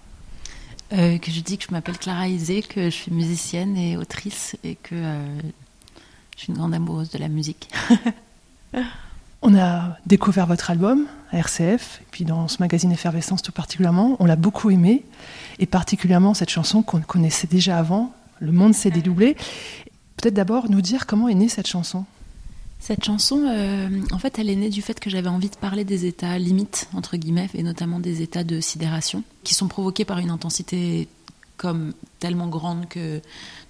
[0.89, 4.75] Que je dis que je m'appelle Clara Isé, que je suis musicienne et autrice et
[4.77, 7.69] que je suis une grande amoureuse de la musique.
[9.43, 14.17] on a découvert votre album à RCF, et puis dans ce magazine Effervescence tout particulièrement.
[14.19, 15.05] On l'a beaucoup aimé,
[15.59, 19.37] et particulièrement cette chanson qu'on connaissait déjà avant, Le monde s'est dédoublé.
[20.17, 22.07] Peut-être d'abord nous dire comment est née cette chanson.
[22.87, 25.85] Cette chanson, euh, en fait, elle est née du fait que j'avais envie de parler
[25.85, 30.19] des états limites, entre guillemets, et notamment des états de sidération, qui sont provoqués par
[30.19, 31.09] une intensité
[31.57, 33.21] comme tellement grande que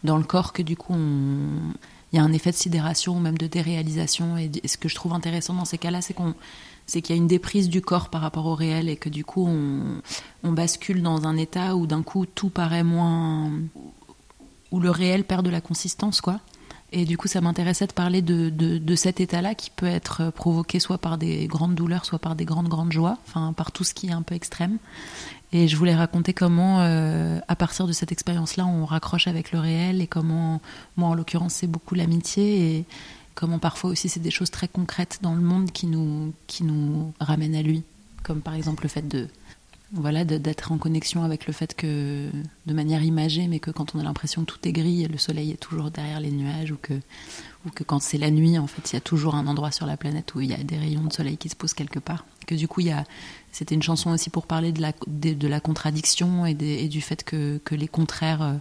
[0.05, 3.39] dans le corps que du coup il y a un effet de sidération ou même
[3.39, 4.37] de déréalisation.
[4.37, 7.71] Et, ce que je trouve intéressant dans ces cas-là c'est qu'il y a une déprise
[7.71, 10.03] du corps par rapport au réel et que du coup on,
[10.43, 13.51] on bascule dans un état où d'un coup tout paraît moins
[14.73, 16.39] où le réel perd de la consistance quoi
[16.97, 20.81] et du coup, ça m'intéressait de parler de, de, cet état-là qui peut être provoqué
[20.81, 23.93] soit par des grandes douleurs, soit par des grandes, grandes joies, enfin par tout ce
[23.93, 24.79] qui est un peu extrême.
[25.53, 29.59] Et je voulais raconter comment, euh, à partir de cette expérience-là, on raccroche avec le
[29.59, 30.63] réel et comment,
[30.97, 32.85] moi en l'occurrence, c'est beaucoup l'amitié et
[33.35, 37.13] comment parfois aussi c'est des choses très concrètes dans le monde qui nous, qui nous
[37.21, 37.83] ramènent à lui,
[38.23, 39.29] comme par exemple le fait de
[39.93, 42.29] voilà, d'être en connexion avec le fait que,
[42.67, 45.53] de manière imagée, mais que quand on a l'impression que tout est gris, le soleil
[45.53, 46.95] est toujours derrière les nuages, ou que,
[47.65, 49.87] ou que quand c'est la nuit, en fait, il y a toujours un endroit sur
[49.87, 52.27] la planète où il y a des rayons de soleil qui se posent quelque part.
[52.49, 53.05] Que du coup, il y a,
[53.53, 57.23] c'était une chanson aussi pour parler de la, de, la contradiction et, et, du fait
[57.23, 58.55] que, que les contraires euh,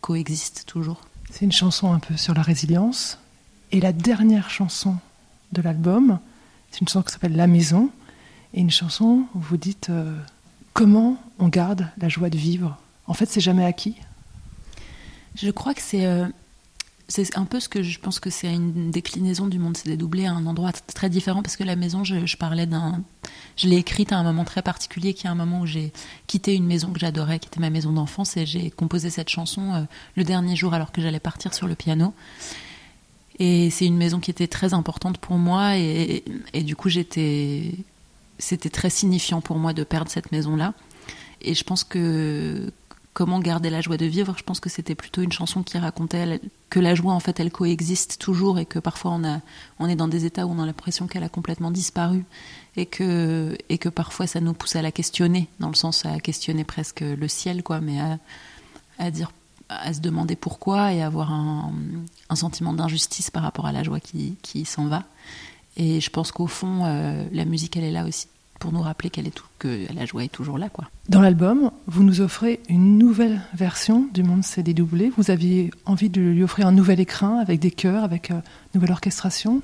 [0.00, 1.02] coexistent toujours.
[1.30, 3.18] C'est une chanson un peu sur la résilience.
[3.72, 4.96] Et la dernière chanson
[5.52, 6.18] de l'album,
[6.70, 7.90] c'est une chanson qui s'appelle La Maison.
[8.54, 9.90] Et une chanson où vous dites.
[9.90, 10.16] Euh,
[10.72, 12.78] Comment on garde la joie de vivre?
[13.06, 13.96] En fait, c'est jamais acquis.
[15.34, 16.26] Je crois que c'est euh,
[17.12, 20.24] c'est un peu ce que je pense que c'est une déclinaison du monde s'est dédoublé
[20.24, 23.02] à un endroit très différent parce que la maison, je, parlais d'un,
[23.56, 25.92] je l'ai écrite à un moment très particulier qui est un moment où j'ai
[26.26, 29.74] quitté une maison que j'adorais, qui était ma maison d'enfance et j'ai composé cette chanson
[29.74, 29.82] euh,
[30.16, 32.14] le dernier jour alors que j'allais partir sur le piano.
[33.38, 37.74] Et c'est une maison qui était très importante pour moi et, et du coup j'étais
[38.42, 40.74] c'était très signifiant pour moi de perdre cette maison-là.
[41.40, 42.72] Et je pense que
[43.14, 46.40] comment garder la joie de vivre, je pense que c'était plutôt une chanson qui racontait
[46.70, 49.40] que la joie, en fait, elle coexiste toujours et que parfois on, a,
[49.78, 52.24] on est dans des états où on a l'impression qu'elle a complètement disparu
[52.76, 56.18] et que, et que parfois ça nous pousse à la questionner, dans le sens à
[56.20, 57.98] questionner presque le ciel, quoi, mais
[58.98, 59.30] à, dire
[59.68, 61.72] à se demander pourquoi et avoir un,
[62.28, 65.04] un sentiment d'injustice par rapport à la joie qui, qui s'en va.
[65.76, 68.26] Et je pense qu'au fond, euh, la musique, elle est là aussi
[68.62, 70.68] pour nous rappeler que la joie est toujours là.
[71.08, 75.10] Dans l'album, vous nous offrez une nouvelle version du Monde s'est dédoublé.
[75.16, 78.40] Vous aviez envie de lui offrir un nouvel écrin avec des chœurs, avec euh, une
[78.80, 79.62] nouvelle orchestration.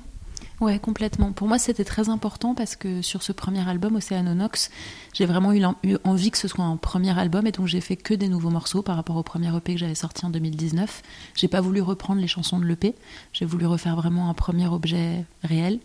[0.61, 1.31] Ouais, complètement.
[1.31, 4.71] Pour moi, c'était très important parce que sur ce premier album, Océanonox,
[5.13, 5.63] j'ai vraiment eu,
[6.03, 8.81] envie que ce soit un premier album et donc j'ai fait que des nouveaux morceaux
[8.81, 11.01] par rapport au premier EP que j'avais sorti en 2019.
[11.35, 12.95] J'ai pas voulu reprendre les chansons de l'EP,
[13.31, 15.79] j'ai voulu refaire vraiment un premier objet réel.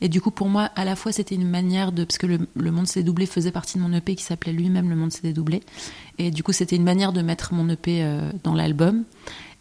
[0.00, 2.04] Et du coup, pour moi, à la fois, c'était une manière de.
[2.04, 4.88] Parce que le, le Monde s'est doublé faisait partie de mon EP qui s'appelait lui-même
[4.88, 5.62] Le Monde s'est dédoublé.
[6.18, 9.04] Et du coup, c'était une manière de mettre mon EP euh, dans l'album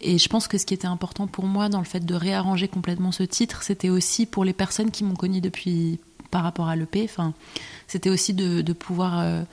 [0.01, 2.67] Et je pense que ce qui était important pour moi dans le fait de réarranger
[2.67, 5.99] complètement ce titre, c'était aussi pour les personnes qui m'ont connu depuis
[6.31, 7.33] par rapport à l'EP, enfin,
[7.87, 9.43] c'était aussi de, pouvoir euh,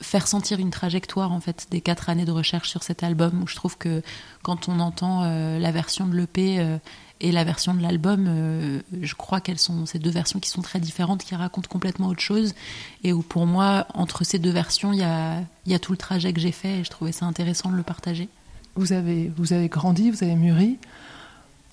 [0.00, 3.46] faire sentir une trajectoire en fait des quatre années de recherche sur cet album où
[3.46, 4.02] je trouve que
[4.42, 6.78] quand on entend euh, la version de l'EP euh,
[7.20, 10.62] et la version de l'album, euh, je crois qu'elles sont ces deux versions qui sont
[10.62, 12.54] très différentes, qui racontent complètement autre chose
[13.02, 16.40] et où pour moi entre ces deux versions il y a tout le trajet que
[16.40, 18.28] j'ai fait et je trouvais ça intéressant de le partager.
[18.78, 20.78] Vous avez, vous avez grandi, vous avez mûri.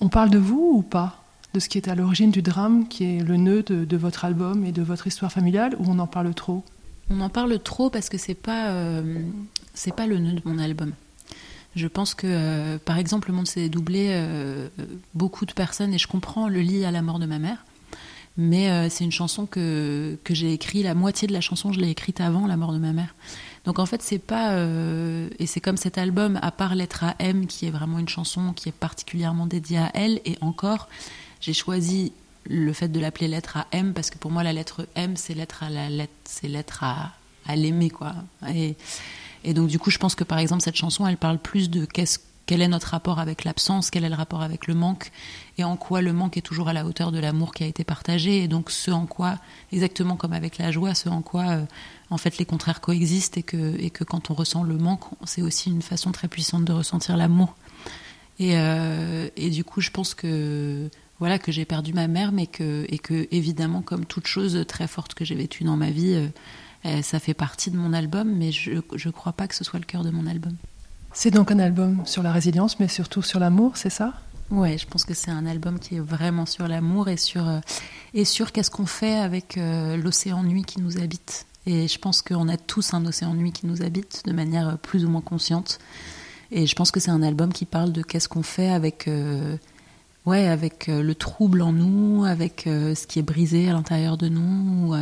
[0.00, 1.22] On parle de vous ou pas?
[1.54, 4.64] De ce qui est à l'origine du drame, qui est le nœud de, votre album
[4.64, 6.64] et de votre histoire familiale, ou on en parle trop?
[7.08, 9.22] On en parle trop parce que c'est pas, euh,
[9.96, 10.94] pas le nœud de mon album.
[11.76, 14.68] Je pense que, euh, par exemple, Le Monde s'est doublé, euh,
[15.14, 17.64] beaucoup de personnes, et je comprends, le lit à la mort de ma mère,
[18.36, 21.88] mais c'est une chanson que, que j'ai écrite, la moitié de la chanson, je l'ai
[21.88, 23.14] écrite avant la mort de ma mère.
[23.66, 24.52] Donc en fait, c'est pas.
[24.52, 28.08] euh, et c'est comme cet album, à part Lettre à M, qui est vraiment une
[28.08, 30.88] chanson qui est particulièrement dédiée à elle, et encore,
[31.40, 32.12] j'ai choisi
[32.48, 35.34] le fait de l'appeler Lettre à M, parce que pour moi, la lettre M, c'est
[35.34, 37.12] lettre à la lettre, c'est lettre à,
[37.44, 38.14] à l'aimer, quoi.
[38.48, 38.76] Et,
[39.42, 41.86] et donc, du coup, je pense que par exemple, cette chanson, elle parle plus de
[42.46, 45.10] quel est notre rapport avec l'absence, quel est le rapport avec le manque,
[45.58, 47.82] et en quoi le manque est toujours à la hauteur de l'amour qui a été
[47.82, 49.40] partagé, et donc ce en quoi,
[49.72, 51.64] exactement comme avec la joie, ce en quoi euh,
[52.10, 55.42] en fait les contraires coexistent, et que, et que quand on ressent le manque, c'est
[55.42, 57.56] aussi une façon très puissante de ressentir l'amour.
[58.38, 62.46] Et, euh, et du coup, je pense que voilà que j'ai perdu ma mère, mais
[62.46, 66.14] que et que évidemment, comme toute chose très forte que j'ai vécue dans ma vie,
[66.14, 66.28] euh,
[66.84, 69.78] euh, ça fait partie de mon album, mais je je crois pas que ce soit
[69.78, 70.54] le cœur de mon album.
[71.12, 74.12] C'est donc un album sur la résilience, mais surtout sur l'amour, c'est ça?
[74.50, 77.48] Ouais, je pense que c'est un album qui est vraiment sur l'amour et sur
[78.12, 81.46] et sur qu'est-ce qu'on fait avec l'océan nuit qui nous habite.
[81.66, 85.04] Et je pense qu'on a tous un océan nuit qui nous habite de manière plus
[85.04, 85.78] ou moins consciente.
[86.52, 89.56] Et je pense que c'est un album qui parle de qu'est-ce qu'on fait avec euh,
[90.26, 94.16] ouais avec euh, le trouble en nous, avec euh, ce qui est brisé à l'intérieur
[94.16, 94.94] de nous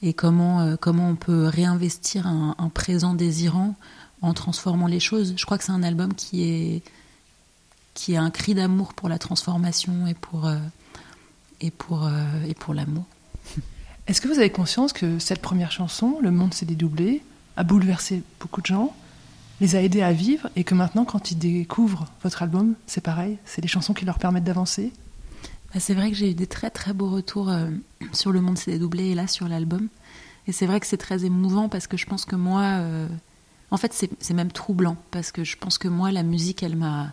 [0.00, 3.74] et comment comment on peut réinvestir un, un présent désirant
[4.22, 5.34] en transformant les choses.
[5.36, 6.82] Je crois que c'est un album qui est
[7.94, 10.50] qui est un cri d'amour pour la transformation et pour
[11.60, 12.08] et pour
[12.48, 13.04] et pour l'amour.
[14.08, 17.22] Est-ce que vous avez conscience que cette première chanson, Le monde s'est dédoublé,
[17.58, 18.96] a bouleversé beaucoup de gens,
[19.60, 23.36] les a aidés à vivre, et que maintenant, quand ils découvrent votre album, c'est pareil,
[23.44, 24.92] c'est des chansons qui leur permettent d'avancer?
[25.74, 27.68] Bah, c'est vrai que j'ai eu des très très beaux retours euh,
[28.14, 29.88] sur Le Monde s'est dédoublé et là sur l'album.
[30.46, 33.06] Et c'est vrai que c'est très émouvant parce que je pense que moi, euh,
[33.70, 37.12] en fait, c'est même troublant parce que je pense que moi, la musique, elle m'a,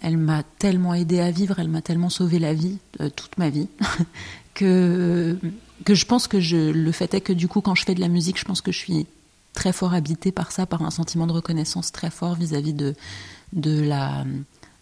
[0.00, 3.50] elle m'a tellement aidé à vivre, elle m'a tellement sauvé la vie euh, toute ma
[3.50, 3.68] vie
[4.54, 5.38] que
[5.84, 8.00] que je pense que je, le fait est que du coup, quand je fais de
[8.00, 9.06] la musique, je pense que je suis
[9.52, 12.94] très fort habitée par ça, par un sentiment de reconnaissance très fort vis-à-vis de
[13.52, 14.24] de la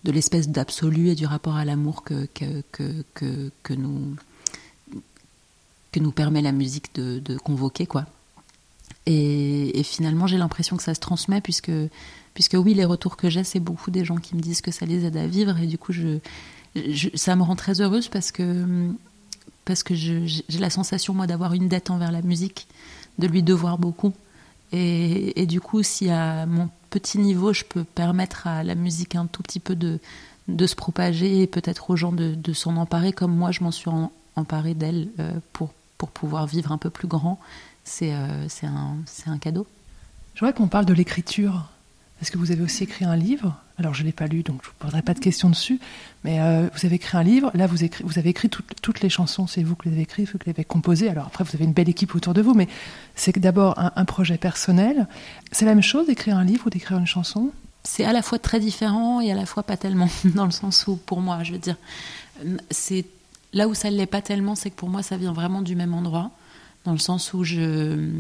[0.05, 3.05] de l'espèce d'absolu et du rapport à l'amour que, que, que,
[3.63, 4.17] que, nous
[5.93, 8.07] que nous permet la musique de, de convoquer quoi.
[9.07, 11.73] Et, et finalement j'ai l'impression que ça se transmet puisque
[12.35, 14.87] puisque oui les retours que j'ai c'est beaucoup des gens qui me disent que ça
[14.87, 16.19] les aide à vivre et du coup je
[17.15, 18.93] ça me rend très heureuse parce que
[19.65, 22.67] parce que j'ai la sensation moi d'avoir une dette envers la musique,
[23.19, 24.13] de lui devoir beaucoup.
[24.73, 29.27] Et, du coup, si à mon petit niveau, je peux permettre à la musique un
[29.27, 29.99] tout petit peu de,
[30.47, 33.73] de se propager et peut-être aux gens de, de s'en emparer comme moi, je m'en
[33.73, 33.91] suis
[34.37, 37.41] emparée d'elle euh, pour, pour pouvoir vivre un peu plus grand,
[37.83, 38.97] c'est euh, un,
[39.27, 39.67] un cadeau.
[40.35, 41.69] Je voudrais qu'on parle de l'écriture,
[42.21, 43.57] parce que vous avez aussi écrit un livre.
[43.79, 45.81] Alors, je ne l'ai pas lu, donc je ne vous poserai pas de questions dessus.
[46.23, 47.51] Mais euh, vous avez écrit un livre.
[47.55, 47.79] Là, vous,
[48.19, 49.47] avez écrit toutes, les chansons.
[49.47, 51.09] C'est vous qui les avez écrites, vous qui les avez composées.
[51.09, 52.53] Alors, après, vous avez une belle équipe autour de vous.
[52.53, 52.69] Mais
[53.15, 55.09] c'est d'abord un, un projet personnel.
[55.51, 57.53] C'est la même chose d'écrire un livre ou d'écrire une chanson?
[57.85, 60.87] C'est à la fois très différent et à la fois pas tellement, dans le sens
[60.89, 61.77] où, pour moi, je veux dire,
[62.45, 63.07] euh, c'est
[63.55, 65.75] là où ça ne l'est pas tellement, c'est que pour moi, ça vient vraiment du
[65.75, 66.31] même endroit,
[66.85, 68.11] dans le sens où je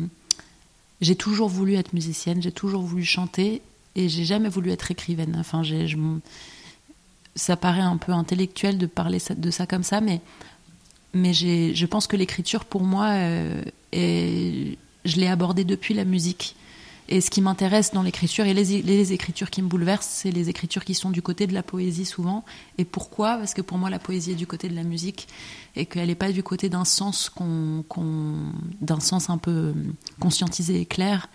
[1.00, 3.62] j'ai toujours voulu être musicienne, j'ai toujours voulu chanter
[3.96, 5.37] et j'ai jamais voulu être écrivaine.
[5.38, 5.96] Enfin, je
[7.37, 10.20] ça paraît un peu intellectuel de parler de ça comme ça, mais
[11.12, 13.62] mais je pense que l'écriture pour moi, euh,
[13.92, 16.56] est, je l'ai abordée depuis la musique.
[17.08, 20.48] Et ce qui m'intéresse dans l'écriture et les, les écritures qui me bouleversent, c'est les
[20.48, 22.44] écritures qui sont du côté de la poésie souvent.
[22.79, 23.37] Et pourquoi?
[23.37, 25.27] Parce que pour moi, la poésie est du côté de la musique
[25.75, 27.85] et qu'elle n'est pas du côté d'un sens qu'on,
[28.81, 29.75] d'un sens un peu
[30.21, 31.29] conscientisé et clair.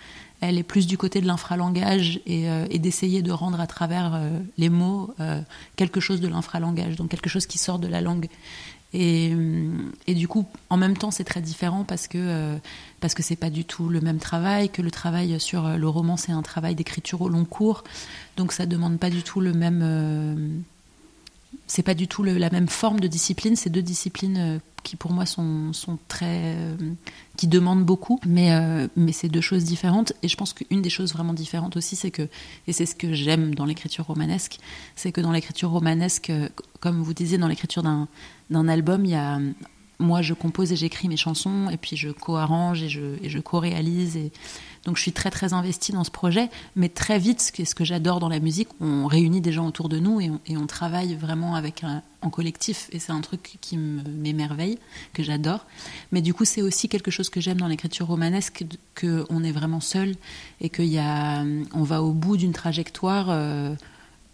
[0.47, 4.29] Elle est plus du côté de l'infralangage et, euh, d'essayer de rendre à travers euh,
[4.57, 5.41] les mots euh,
[5.75, 8.27] quelque chose de l'infralangage, donc quelque chose qui sort de la langue.
[8.93, 9.33] Et,
[10.07, 12.57] et, du coup, en même temps, c'est très différent parce que
[13.01, 16.15] parce que c'est pas du tout le même travail, que le travail sur le roman,
[16.15, 17.83] c'est un travail d'écriture au long cours,
[18.37, 20.63] donc ça demande pas du tout le même
[21.67, 23.55] c'est pas du tout la même forme de discipline.
[23.55, 26.75] C'est deux disciplines euh, qui pour moi sont, sont très euh,
[27.37, 30.13] qui demandent beaucoup, mais euh, mais c'est deux choses différentes.
[30.23, 32.27] Et je pense qu'une des choses vraiment différentes aussi, c'est que
[32.67, 34.59] et c'est ce que j'aime dans l'écriture romanesque,
[34.95, 36.31] c'est que dans l'écriture romanesque,
[36.79, 38.07] comme vous disiez, dans l'écriture d'un
[38.49, 39.39] d'un album, il y a
[39.99, 44.31] moi je compose et j'écris mes chansons et puis je co-arrange et je co-réalise et
[44.85, 48.19] donc je suis très très investie dans ce projet, mais très vite, ce que, j'adore
[48.19, 51.83] dans la musique, on réunit des gens autour de nous et on, travaille vraiment avec
[52.21, 54.77] en collectif et c'est un truc qui m'émerveille,
[55.13, 55.65] que j'adore.
[56.11, 58.63] Mais du coup, c'est aussi quelque chose que j'aime dans l'écriture romanesque,
[58.99, 60.15] qu'on est vraiment seul
[60.61, 63.73] et qu'on va au bout d'une trajectoire euh,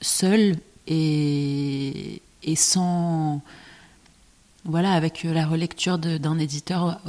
[0.01, 0.57] seul
[0.87, 2.21] et
[2.55, 3.41] sans
[4.65, 6.99] voilà, avec la relecture d'un éditeur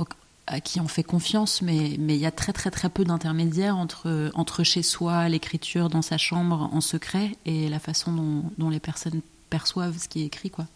[0.46, 3.76] à qui on fait confiance, mais mais il y a très très très peu d'intermédiaires
[3.76, 8.70] entre entre chez soi, l'écriture dans sa chambre en secret et la façon dont, dont,
[8.70, 10.66] les personnes perçoivent ce qui est écrit, quoi.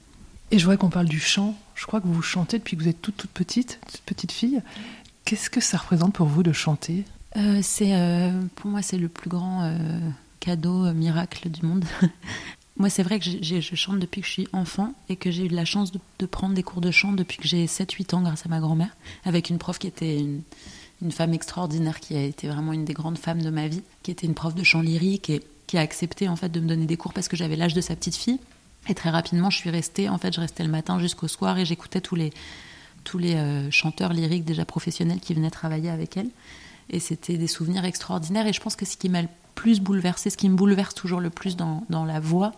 [0.51, 1.57] Et je voudrais qu'on parle du chant.
[1.75, 4.63] Je crois que vous chantez depuis que vous êtes toute toute petite, toute petite fille.
[5.25, 7.05] Qu'est-ce que ça représente pour vous de chanter?
[7.37, 9.99] Euh, C'est euh, pour moi c'est le plus grand euh,
[10.39, 11.85] cadeau euh, miracle du monde.
[12.79, 15.49] Moi, c'est vrai que je chante depuis que je suis enfant et que j'ai eu
[15.49, 18.51] la chance de, prendre des cours de chant depuis que j'ai 7-8 ans grâce à
[18.51, 20.43] ma grand-mère, avec une prof qui était une,
[21.11, 24.27] femme extraordinaire, qui a été vraiment une des grandes femmes de ma vie, qui était
[24.27, 26.97] une prof de chant lyrique et qui a accepté en fait de me donner des
[26.99, 28.39] cours parce que j'avais l'âge de sa petite fille.
[28.89, 31.65] Et très rapidement, je suis restée, en fait, je restais le matin jusqu'au soir et
[31.65, 32.31] j'écoutais tous les,
[33.05, 36.29] tous les euh, chanteurs lyriques déjà professionnels qui venaient travailler avec elle.
[36.91, 38.47] Et c'était des souvenirs extraordinaires.
[38.47, 41.21] Et je pense que ce qui m'a le plus bouleversé, ce qui me bouleverse toujours
[41.21, 42.53] le plus dans, dans la voix,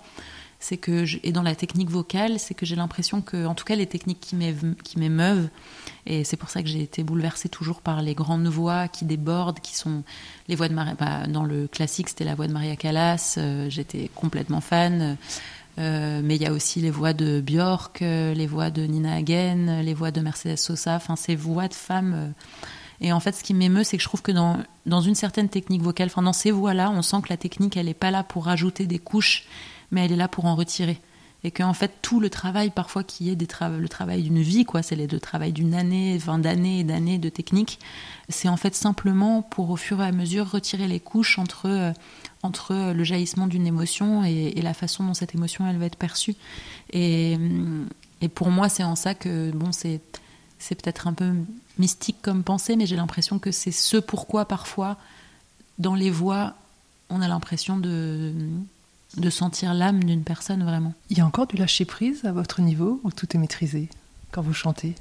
[0.60, 3.76] c'est que et dans la technique vocale, c'est que j'ai l'impression que, en tout cas,
[3.76, 5.48] les techniques qui m'émeuvent,
[6.06, 9.60] et c'est pour ça que j'ai été bouleversée toujours par les grandes voix qui débordent,
[9.60, 10.02] qui sont
[10.48, 10.94] les voix de Maria.
[10.94, 13.36] Bah, dans le classique, c'était la voix de Maria Callas.
[13.38, 15.16] Euh, j'étais complètement fan.
[15.78, 19.14] Euh, mais il y a aussi les voix de Björk, euh, les voix de Nina
[19.14, 22.32] Hagen, les voix de Mercedes Sosa, enfin ces voix de femmes
[23.00, 25.48] et en fait, ce qui m'émeut, c'est que je trouve que dans, dans une certaine
[25.48, 28.24] technique vocale, enfin dans ces voix-là, on sent que la technique, elle n'est pas là
[28.24, 29.44] pour rajouter des couches,
[29.92, 31.00] mais elle est là pour en retirer.
[31.44, 33.46] Et qu'en fait, tout le travail, parfois, qui est des
[33.78, 37.28] le travail d'une vie, quoi, c'est le travail d'une année, vingt d'années et d'années de
[37.28, 37.78] technique,
[38.28, 41.92] c'est en fait simplement pour, au fur et à mesure, retirer les couches entre, euh,
[42.42, 46.34] entre le jaillissement d'une émotion et, la façon dont cette émotion, elle va être perçue.
[46.92, 47.38] Et,
[48.20, 50.00] et pour moi, c'est en ça que, bon, c'est
[50.74, 51.32] peut-être un peu
[51.78, 54.96] mystique comme pensée, mais j'ai l'impression que c'est ce pourquoi parfois,
[55.78, 56.54] dans les voix,
[57.10, 58.32] on a l'impression de,
[59.16, 60.94] de sentir l'âme d'une personne vraiment.
[61.10, 63.88] Il y a encore du lâcher prise à votre niveau ou tout est maîtrisé
[64.30, 64.94] quand vous chantez?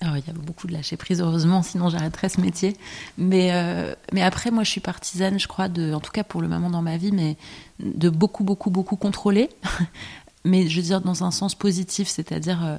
[0.00, 2.76] Alors, il y a beaucoup de lâcher prise, heureusement, sinon j'arrêterais ce métier.
[3.18, 6.42] Mais, euh, mais après, moi, je suis partisane, je crois, de, en tout cas pour
[6.42, 7.36] le moment dans ma vie, mais
[7.78, 9.48] de beaucoup, beaucoup, beaucoup contrôler.
[10.44, 12.78] mais je veux dire dans un sens positif, c'est-à-dire euh,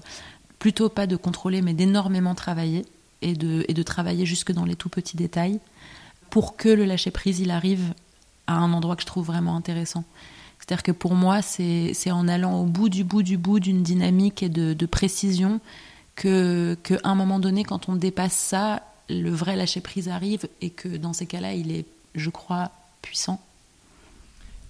[0.60, 2.86] plutôt pas de contrôler, mais d'énormément travailler
[3.24, 5.60] et de, travailler jusque dans les tout petits détails
[6.30, 7.94] pour que le lâcher-prise, il arrive
[8.48, 10.04] à un endroit que je trouve vraiment intéressant.
[10.60, 14.44] C'est-à-dire que pour moi, c'est en allant au bout du bout du bout d'une dynamique
[14.44, 15.60] et de, précision
[16.16, 20.88] que qu'à un moment donné, quand on dépasse ça, le vrai lâcher-prise arrive et que
[20.88, 22.72] dans ces cas-là, il est, je crois,
[23.02, 23.42] puissant.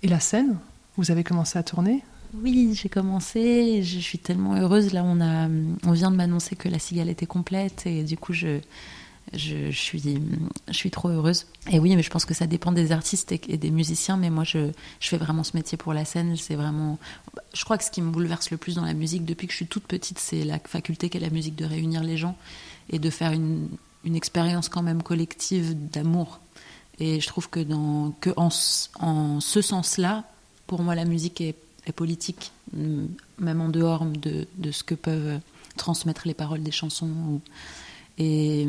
[0.02, 0.58] Et la scène
[0.98, 2.04] Vous avez commencé à tourner?
[2.42, 3.84] Oui, j'ai commencé.
[3.84, 4.94] Je suis tellement heureuse.
[4.94, 5.48] Là, on, a,
[5.86, 7.86] on vient de m'annoncer que la cigale était complète.
[7.86, 8.60] Et du coup, je,
[9.34, 10.02] je, suis,
[10.68, 11.46] je suis trop heureuse.
[11.72, 14.18] Et oui, mais je pense que ça dépend des artistes et, des musiciens.
[14.18, 16.36] Mais moi, je, je fais vraiment ce métier pour la scène.
[16.36, 16.98] C'est vraiment.
[17.54, 19.58] Je crois que ce qui me bouleverse le plus dans la musique depuis que je
[19.58, 22.36] suis toute petite, c'est la faculté qu'est la musique de réunir les gens
[22.90, 23.70] et de faire une,
[24.04, 26.40] une expérience quand même collective d'amour.
[27.00, 28.50] Et je trouve que, dans, que en,
[29.00, 30.24] en ce sens-là,
[30.68, 31.56] pour moi, la musique est
[31.92, 35.40] politique, même en dehors de, de, ce que peuvent
[35.78, 37.42] transmettre les paroles des chansons.
[38.18, 38.68] Et,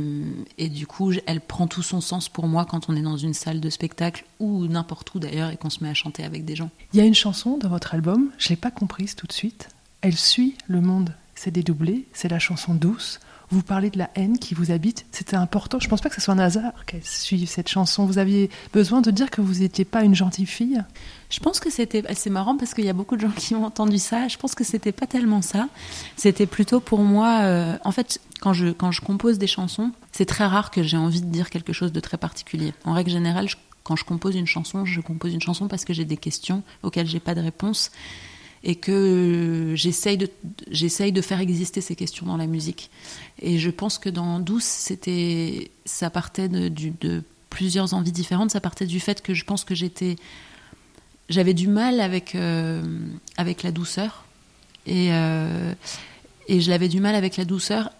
[0.56, 3.34] et, du coup, elle prend tout son sens pour moi quand on est dans une
[3.34, 6.56] salle de spectacle ou n'importe où d'ailleurs et qu'on se met à chanter avec des
[6.56, 6.70] gens.
[6.92, 9.32] Il y a une chanson dans votre album, je ne l'ai pas comprise tout de
[9.32, 9.68] suite.
[10.00, 11.14] Elle suit le monde.
[11.34, 13.20] C'est dédoublé, c'est la chanson douce
[13.50, 15.06] vous parlez de la haine qui vous habite.
[15.12, 15.78] C'était important.
[15.80, 18.06] Je ne pense pas que ce soit un hasard qu'elle suive cette chanson.
[18.06, 20.82] Vous aviez besoin de dire que vous n'étiez pas une gentille fille
[21.30, 22.02] Je pense que c'était.
[22.14, 24.28] C'est marrant parce qu'il y a beaucoup de gens qui ont entendu ça.
[24.28, 25.68] Je pense que c'était pas tellement ça.
[26.16, 27.40] C'était plutôt pour moi.
[27.42, 30.96] Euh, en fait, quand je, quand je compose des chansons, c'est très rare que j'ai
[30.96, 32.72] envie de dire quelque chose de très particulier.
[32.84, 33.48] En règle générale,
[33.84, 37.06] quand je compose une chanson, je compose une chanson parce que j'ai des questions auxquelles
[37.06, 37.90] j'ai pas de réponse
[38.64, 42.90] et que j'essaye de, de faire exister ces questions dans la musique.
[43.40, 48.50] Et je pense que dans Douce, c'était, ça partait de, plusieurs envies différentes.
[48.50, 50.16] Ça partait du fait que je pense que j'étais,
[51.28, 52.82] j'avais du mal avec, euh,
[53.36, 54.24] avec la douceur.
[54.86, 55.72] Et, euh,
[56.48, 57.90] et je l'avais du mal avec la douceur,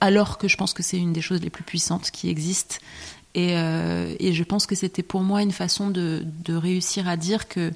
[0.00, 2.76] alors que je pense que c'est une des choses les plus puissantes qui existent.
[3.34, 7.16] Et, euh, et je pense que c'était pour moi une façon de, de réussir à
[7.16, 7.72] dire que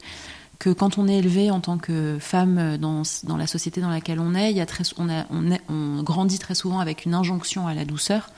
[0.61, 4.20] que quand on est élevé en tant que femme dans, dans la société dans laquelle
[4.20, 4.54] on est,
[4.98, 5.08] on,
[5.50, 8.30] est, on, grandit très souvent avec une injonction à la douceur,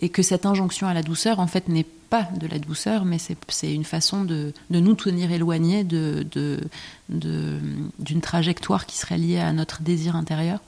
[0.00, 3.18] et que cette injonction à la douceur, en fait, n'est pas de la douceur, mais
[3.18, 6.60] c'est une façon de, de, nous tenir éloignés d'une de,
[7.08, 10.58] de, trajectoire qui serait liée à notre désir intérieur.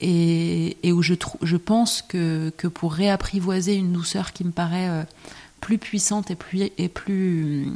[0.00, 4.88] Et, et où je, je pense que, que, pour réapprivoiser une douceur qui me paraît
[4.88, 5.04] euh,
[5.64, 7.72] plus puissante et plus, et plus,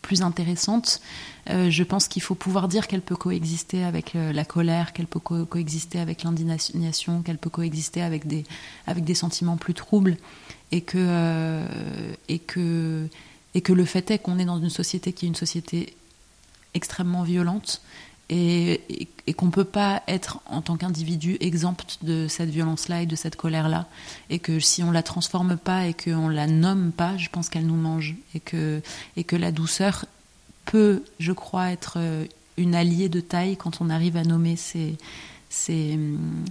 [0.00, 1.02] plus intéressante,
[1.50, 5.06] euh, je pense qu'il faut pouvoir dire qu'elle peut coexister avec euh, la colère, qu'elle
[5.06, 8.44] peut co coexister avec l'indignation, qu'elle peut coexister avec des,
[8.86, 10.16] avec des sentiments plus troubles,
[10.72, 13.06] et que, euh, et que,
[13.54, 15.94] et que le fait est qu'on est dans une société qui est une société
[16.72, 17.82] extrêmement violente,
[18.28, 23.16] et, qu'on ne peut pas être en tant qu'individu exempt de cette violence-là et de
[23.16, 23.86] cette colère-là,
[24.30, 27.66] et que si on la transforme pas et qu'on la nomme pas, je pense qu'elle
[27.66, 28.80] nous mange, et que,
[29.16, 30.06] et que la douceur
[30.64, 32.24] peut, je crois, être euh,
[32.56, 34.96] une alliée de taille quand on arrive à nommer ces,
[35.48, 36.44] ces, hum,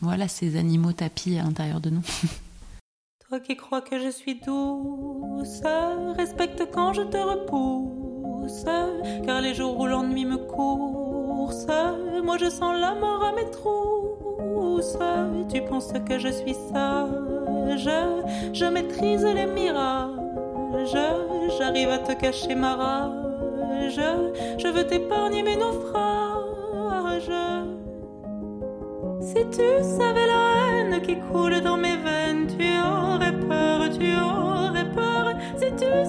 [0.00, 2.02] voilà, ces animaux tapis à l'intérieur de nous.
[3.28, 5.62] Toi qui crois que je suis douce,
[6.16, 8.13] respecte quand je te repousse,
[9.24, 11.66] car les jours où l'ennui me course,
[12.22, 14.98] moi je sens la mort à mes trousses.
[15.52, 17.90] Tu penses que je suis sage,
[18.52, 20.96] je maîtrise les mirages,
[21.58, 23.24] j'arrive à te cacher ma rage
[23.90, 27.30] je, veux t'épargner mes naufrages.
[29.20, 34.16] Si tu savais la haine qui coule dans mes veines, tu aurais peur, tu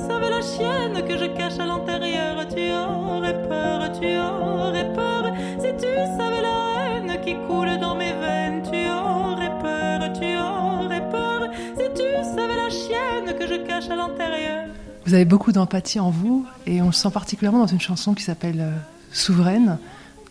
[0.07, 5.33] savais la chienne que je cache à l'intérieur, tu aurais peur, tu aurais peur.
[5.59, 11.09] Si tu savais la haine qui coule dans mes veines, tu aurais peur, tu aurais
[11.09, 11.49] peur.
[11.77, 14.67] Si tu savais la chienne que je cache à l'intérieur.
[15.05, 18.23] Vous avez beaucoup d'empathie en vous et on le sent particulièrement dans une chanson qui
[18.23, 18.77] s'appelle euh,
[19.11, 19.77] Souveraine,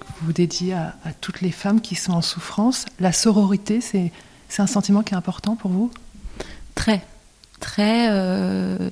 [0.00, 2.84] que vous dédiez à, à, toutes les femmes qui sont en souffrance.
[2.98, 4.10] La sororité, c'est
[4.58, 5.90] un sentiment qui est important pour vous?
[6.74, 7.04] Très,
[7.60, 8.90] très, euh,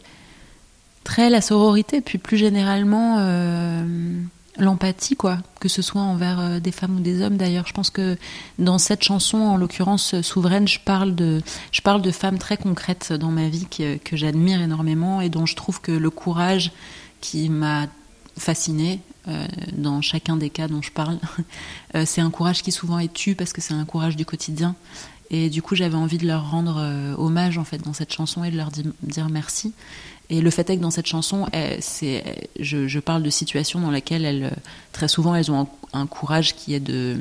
[1.05, 3.85] très la sororité, puis plus généralement euh,
[4.59, 7.37] l'empathie, quoi, que ce soit envers euh, des femmes ou des hommes.
[7.37, 8.17] D'ailleurs, je pense que
[8.59, 11.43] dans cette chanson, en l'occurrence euh, Souveraine, je parle de,
[11.73, 15.47] je parle de femmes très concrètes dans ma vie que, que j'admire énormément et dont
[15.47, 16.73] je trouve que le courage
[17.21, 17.87] qui m'a
[18.39, 19.01] fascinée
[19.73, 21.19] dans chacun des cas dont je parle,
[22.05, 24.75] c'est un courage qui souvent est tu parce que c'est un courage du quotidien.
[25.31, 28.51] Et du coup, j'avais envie de leur rendre hommage en fait dans cette chanson et
[28.51, 29.75] de leur di dire merci.
[30.33, 31.47] Et le fait est que dans cette chanson,
[31.81, 32.25] c'est,
[32.59, 34.57] je, parle de situations dans lesquelles elles,
[34.93, 37.19] très souvent, elles ont un, courage qui est de,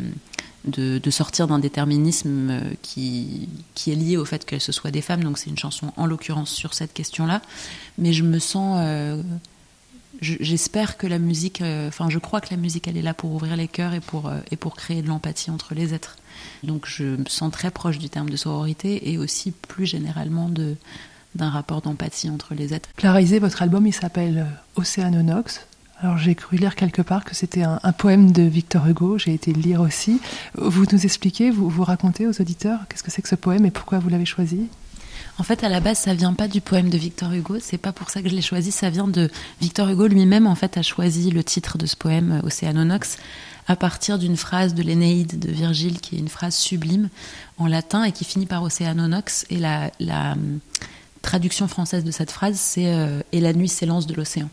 [0.65, 5.25] de, sortir d'un déterminisme qui, qui est lié au fait qu'elles se soient des femmes.
[5.25, 7.41] Donc c'est une chanson en l'occurrence sur cette question-là.
[7.97, 9.21] Mais je me sens euh,
[10.21, 13.31] j'espère que la musique, euh, enfin, je crois que la musique, elle est là pour
[13.31, 16.17] ouvrir les cœurs et pour, euh, et pour créer de l'empathie entre les êtres.
[16.63, 20.75] Donc, je me sens très proche du terme de sororité et aussi plus généralement de
[21.35, 22.89] d'un rapport d'empathie entre les êtres.
[22.97, 25.61] Clara votre album, il s'appelle euh, Océanonox.
[25.99, 29.33] Alors j'ai cru lire quelque part que c'était un, un, poème de Victor Hugo, j'ai
[29.33, 30.19] été le lire aussi.
[30.55, 33.71] Vous nous expliquez, vous, vous racontez aux auditeurs qu'est-ce que c'est que ce poème et
[33.71, 34.67] pourquoi vous l'avez choisi?
[35.37, 37.57] En fait, à la base, ça vient pas du poème de Victor Hugo.
[37.59, 38.71] C'est pas pour ça que je l'ai choisi.
[38.71, 39.29] Ça vient de
[39.59, 40.45] Victor Hugo lui-même.
[40.45, 43.17] En fait, a choisi le titre de ce poème, euh, Océanonox,
[43.67, 47.09] à partir d'une phrase de l'Énéide de Virgile, qui est une phrase sublime
[47.57, 49.45] en latin et qui finit par Océanonox.
[49.49, 50.35] Et la, la
[51.21, 54.49] traduction française de cette phrase, c'est euh, Et la nuit s'élance de l'océan.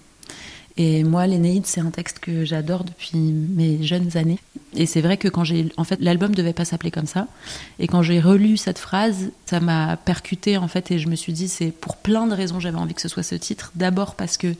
[0.78, 4.38] Et moi, l'Énéide, c'est un texte que j'adore depuis mes jeunes années.
[4.76, 7.26] Et c'est vrai que quand j'ai, en fait, l'album devait pas s'appeler comme ça.
[7.80, 11.32] Et quand j'ai relu cette phrase, ça m'a percuté en fait, et je me suis
[11.32, 13.72] dit, c'est pour plein de raisons j'avais envie que ce soit ce titre.
[13.74, 14.54] D'abord parce que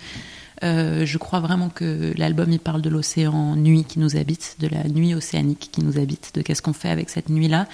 [0.65, 4.67] euh, je crois vraiment que l'album il parle de l'océan nuit qui nous habite, de
[4.67, 7.69] la nuit océanique qui nous habite, de qu'est-ce qu'on fait avec cette nuit-là,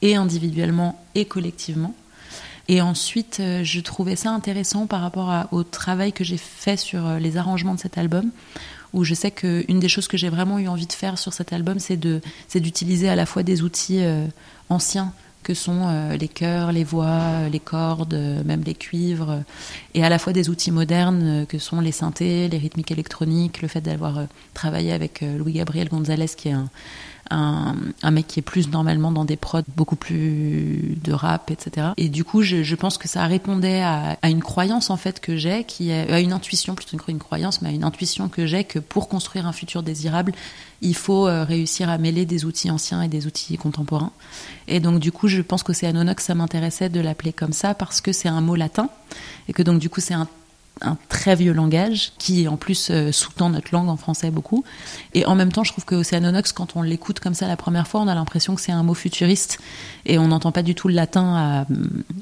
[0.00, 1.94] et individuellement et collectivement.
[2.70, 7.04] Et ensuite, euh, je trouvais ça intéressant par rapport au travail que j'ai fait sur
[7.04, 8.30] euh, les arrangements de cet album,
[8.92, 11.52] où je sais qu'une des choses que j'ai vraiment eu envie de faire sur cet
[11.52, 14.24] album, c'est d'utiliser à la fois des outils euh,
[14.68, 15.12] anciens
[15.42, 15.88] que sont
[16.20, 18.14] les chœurs, les voix, les cordes,
[18.44, 19.42] même les cuivres,
[19.94, 23.68] et à la fois des outils modernes que sont les synthés, les rythmiques électroniques, le
[23.68, 26.68] fait d'avoir travaillé avec Louis Gabriel Gonzalez, qui est un,
[27.30, 31.88] un, mec qui est plus normalement dans des prods beaucoup plus de rap, etc.
[31.96, 35.64] Et du coup, je, pense que ça répondait à, une croyance en fait que j'ai,
[35.64, 39.08] qui à une intuition plutôt qu'une croyance, mais à une intuition que j'ai que pour
[39.08, 40.32] construire un futur désirable,
[40.82, 44.12] il faut euh, réussir à mêler des outils anciens et des outils contemporains.
[44.66, 47.74] Et donc du coup, je pense que c'est Anonox, ça m'intéressait de l'appeler comme ça
[47.74, 48.88] parce que c'est un mot latin
[49.48, 50.28] et que donc du coup c'est un
[50.82, 54.64] un très vieux langage qui en plus euh, sous-tend notre langue en français beaucoup.
[55.14, 57.86] Et en même temps, je trouve que Océanonox, quand on l'écoute comme ça la première
[57.86, 59.58] fois, on a l'impression que c'est un mot futuriste
[60.06, 61.66] et on n'entend pas du tout le latin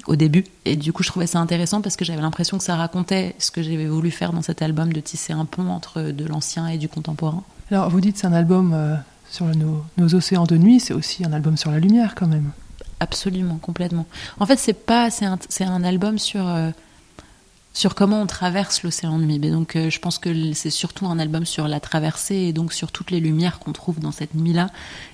[0.07, 0.43] au début.
[0.65, 3.51] Et du coup, je trouvais ça intéressant parce que j'avais l'impression que ça racontait ce
[3.51, 6.77] que j'avais voulu faire dans cet album, de tisser un pont entre de l'ancien et
[6.77, 7.43] du contemporain.
[7.71, 8.95] Alors, vous dites c'est un album euh,
[9.29, 12.51] sur nos, océans de nuit, c'est aussi un album sur la lumière quand même.
[12.99, 14.05] Absolument, complètement.
[14.39, 16.71] En fait, c'est pas, c'est un, un, album sur euh,
[17.79, 19.39] sur comment on traverse l'océan de nuit.
[19.39, 22.91] donc, euh, je pense que c'est surtout un album sur la traversée et donc sur
[22.91, 24.69] toutes les lumières qu'on trouve dans cette nuit-là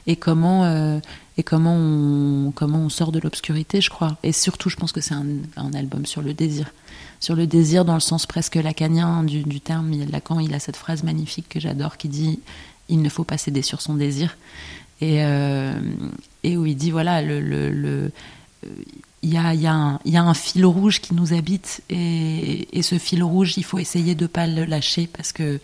[0.07, 0.97] et comment euh,
[1.37, 4.17] et comment on comment on sort de l'obscurité, je crois.
[4.23, 6.73] Et surtout, je pense que c'est un, album sur le désir,
[7.19, 9.91] sur le désir dans le sens presque lacanien du, terme.
[10.11, 12.39] Lacan, il a cette phrase magnifique que j'adore qui dit
[12.89, 14.37] "Il ne faut pas céder sur son désir."
[15.01, 15.79] Et, euh,
[16.41, 18.11] et où il dit voilà le
[19.25, 22.83] il y a, y, a y a, un fil rouge qui nous habite et, et,
[22.83, 25.59] ce fil rouge, il faut essayer de ne pas le lâcher parce que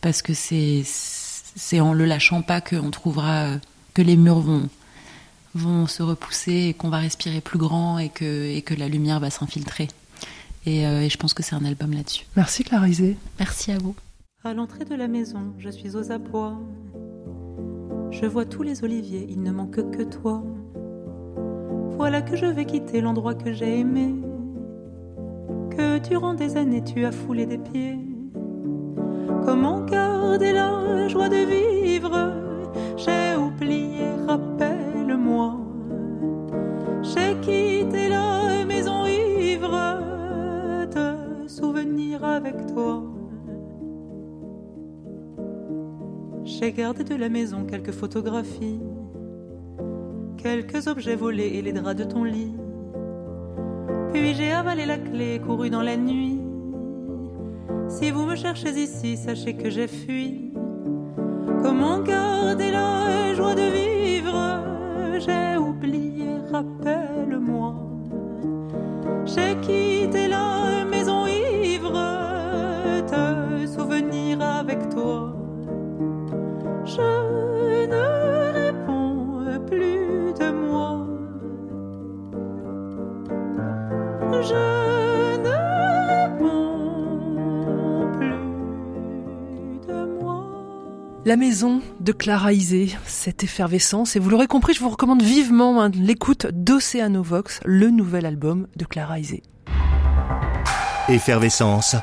[0.00, 3.58] parce que c'est c'est en le lâchant pas qu'on trouvera
[3.92, 4.68] que les murs vont
[5.54, 9.20] vont se repousser et qu'on va respirer plus grand et que et que la lumière
[9.20, 9.88] va s'infiltrer.
[10.64, 12.24] Et, euh, et, je pense que c'est un album là-dessus.
[12.36, 13.16] Merci Clarisée.
[13.38, 13.96] Merci à vous.
[14.44, 16.58] À l'entrée de la maison, je suis aux abois.
[18.10, 20.44] Je vois tous les oliviers, il ne manque que toi.
[21.96, 24.14] Voilà que je vais quitter l'endroit que j'ai aimé,
[25.70, 27.98] que durant des années tu as foulé des pieds.
[29.44, 32.32] Comment garder la joie de vivre?
[32.96, 35.58] J'ai oublié, rappelle-moi.
[37.02, 39.98] J'ai quitté la maison ivre
[40.94, 43.02] de souvenirs avec toi.
[46.44, 48.80] J'ai gardé de la maison quelques photographies
[50.42, 52.52] quelques objets volés et les draps de ton lit.
[54.12, 56.40] Puis j'ai avalé la clé, couru dans la nuit.
[57.88, 60.52] Si vous me cherchez ici, sachez que j'ai fui.
[61.62, 64.36] Comment garder la joie de vivre
[65.24, 67.74] J'ai oublié, rappelle-moi.
[69.24, 71.92] J'ai quitté la maison ivre,
[73.06, 75.36] te souvenir avec toi.
[76.84, 78.21] Je ne
[91.24, 95.80] La maison de Clara Isé, cette effervescence, et vous l'aurez compris, je vous recommande vivement
[95.80, 99.44] hein, l'écoute d'Océanovox, le nouvel album de Clara Isé.
[101.08, 101.94] Effervescence,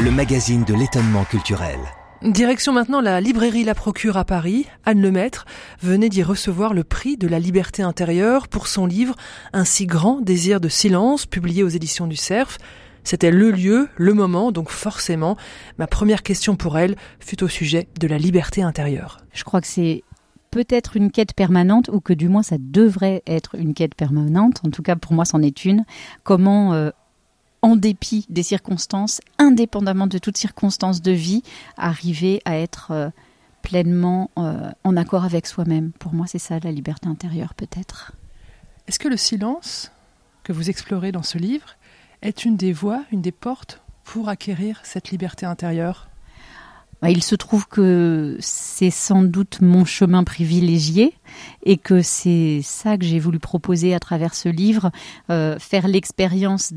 [0.00, 1.78] le magazine de l'étonnement culturel.
[2.22, 4.66] Direction maintenant la librairie La Procure à Paris.
[4.84, 5.44] Anne Lemaître
[5.80, 9.14] venait d'y recevoir le prix de la liberté intérieure pour son livre
[9.52, 12.58] Un si grand désir de silence, publié aux éditions du Cerf.
[13.04, 15.36] C'était le lieu, le moment, donc forcément,
[15.78, 19.18] ma première question pour elle fut au sujet de la liberté intérieure.
[19.32, 20.02] Je crois que c'est
[20.50, 24.70] peut-être une quête permanente, ou que du moins ça devrait être une quête permanente, en
[24.70, 25.84] tout cas pour moi c'en est une,
[26.22, 26.90] comment euh,
[27.60, 31.42] en dépit des circonstances, indépendamment de toutes circonstances de vie,
[31.76, 33.10] arriver à être euh,
[33.62, 35.92] pleinement euh, en accord avec soi-même.
[35.92, 38.12] Pour moi, c'est ça la liberté intérieure, peut-être.
[38.86, 39.90] Est-ce que le silence
[40.42, 41.76] que vous explorez dans ce livre
[42.22, 46.08] est une des voies, une des portes pour acquérir cette liberté intérieure
[47.04, 51.12] bah, il se trouve que c'est sans doute mon chemin privilégié
[51.62, 54.90] et que c'est ça que j'ai voulu proposer à travers ce livre,
[55.28, 56.72] euh, faire l'expérience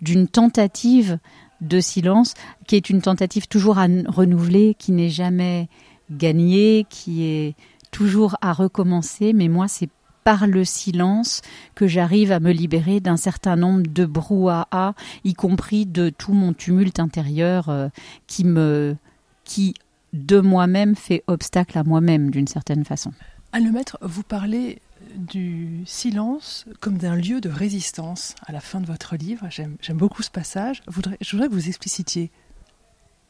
[0.00, 1.18] d'une tentative
[1.60, 2.32] de silence
[2.66, 5.68] qui est une tentative toujours à renouveler, qui n'est jamais
[6.10, 7.54] gagnée, qui est
[7.90, 9.34] toujours à recommencer.
[9.34, 9.90] Mais moi, c'est
[10.30, 11.42] par le silence
[11.74, 16.52] que j'arrive à me libérer d'un certain nombre de brouhaha, y compris de tout mon
[16.52, 17.88] tumulte intérieur euh,
[18.28, 18.94] qui me
[19.42, 19.74] qui,
[20.12, 23.12] de moi-même, fait obstacle à moi-même d'une certaine façon.
[23.52, 24.78] Anne Lemaître, vous parlez
[25.16, 29.48] du silence comme d'un lieu de résistance à la fin de votre livre.
[29.50, 30.80] J'aime beaucoup ce passage.
[30.86, 32.30] Je voudrais, que vous explicitiez.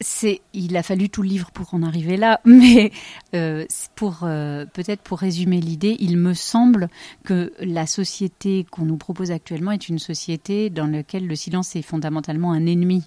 [0.01, 2.91] C'est, il a fallu tout le livre pour en arriver là, mais
[3.33, 6.89] euh, pour euh, peut-être pour résumer l'idée, il me semble
[7.23, 11.81] que la société qu'on nous propose actuellement est une société dans laquelle le silence est
[11.81, 13.03] fondamentalement un ennemi,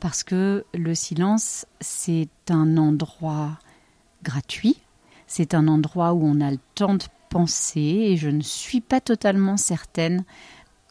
[0.00, 3.58] parce que le silence c'est un endroit
[4.22, 4.76] gratuit,
[5.26, 9.00] c'est un endroit où on a le temps de penser, et je ne suis pas
[9.00, 10.24] totalement certaine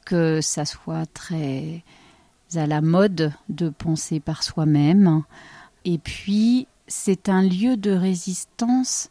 [0.05, 1.83] que ça soit très
[2.55, 5.23] à la mode de penser par soi-même.
[5.85, 9.09] Et puis, c'est un lieu de résistance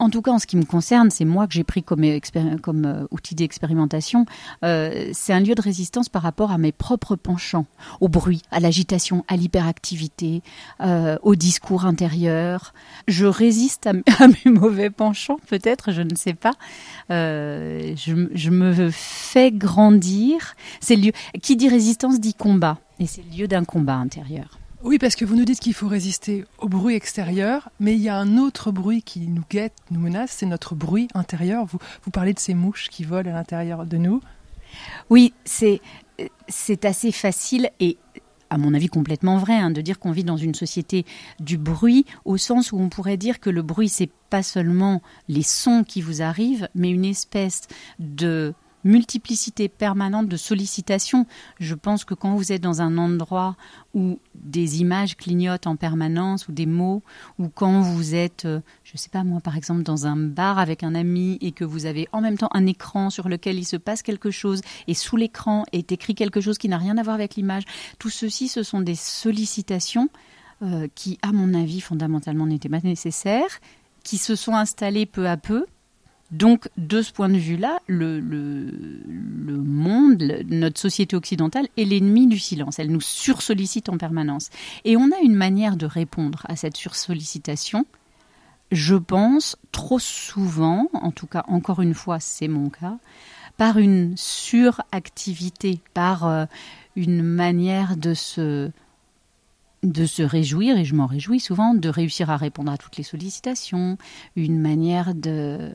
[0.00, 3.06] en tout cas, en ce qui me concerne, c'est moi que j'ai pris comme, euh,
[3.10, 4.24] outil d'expérimentation.
[4.64, 7.66] Euh, c'est un lieu de résistance par rapport à mes propres penchants,
[8.00, 10.42] au bruit, à l'agitation, à l'hyperactivité,
[10.80, 12.72] euh, au discours intérieur.
[13.08, 13.92] Je résiste à,
[14.44, 16.54] mes mauvais penchants, peut-être, je ne sais pas.
[17.10, 20.54] Je, je, me fais grandir.
[20.80, 21.12] C'est lieu.
[21.42, 24.59] Qui dit résistance dit combat, et c'est le lieu d'un combat intérieur.
[24.82, 28.08] Oui, parce que vous nous dites qu'il faut résister au bruit extérieur, mais il y
[28.08, 31.66] a un autre bruit qui nous guette, nous menace, c'est notre bruit intérieur.
[31.66, 34.22] Vous, parlez de ces mouches qui volent à l'intérieur de nous.
[35.10, 35.82] Oui, c'est,
[36.48, 37.98] c'est assez facile et
[38.48, 41.04] à mon avis complètement vrai, hein, de dire qu'on vit dans une société
[41.40, 45.42] du bruit, au sens où on pourrait dire que le bruit, c'est pas seulement les
[45.42, 47.62] sons qui vous arrivent, mais une espèce
[47.98, 48.54] de
[48.84, 51.26] multiplicité permanente de sollicitations.
[51.58, 53.56] Je pense que quand vous êtes dans un endroit
[53.94, 57.02] où des images clignotent en permanence ou des mots,
[57.38, 60.58] ou quand vous êtes, euh, je ne sais pas moi, par exemple, dans un bar
[60.58, 63.64] avec un ami et que vous avez en même temps un écran sur lequel il
[63.64, 67.02] se passe quelque chose et sous l'écran est écrit quelque chose qui n'a rien à
[67.02, 67.64] voir avec l'image,
[67.98, 70.08] tout ceci, ce sont des sollicitations
[70.62, 73.60] euh, qui, à mon avis, fondamentalement n'étaient pas nécessaires,
[74.04, 75.66] qui se sont installées peu à peu
[76.30, 78.20] donc, de ce point de vue-là, le,
[79.48, 82.78] monde, notre société occidentale est l'ennemi du silence.
[82.78, 84.50] Elle nous sursollicite en permanence.
[84.84, 87.84] Et on a une manière de répondre à cette sursollicitation.
[88.70, 92.98] Je pense trop souvent, en tout cas encore une fois c'est mon cas,
[93.56, 96.44] par une suractivité, par euh,
[96.94, 98.70] une manière de se
[99.82, 103.02] de se réjouir, et je m'en réjouis souvent, de réussir à répondre à toutes les
[103.02, 103.96] sollicitations,
[104.36, 105.72] une manière de,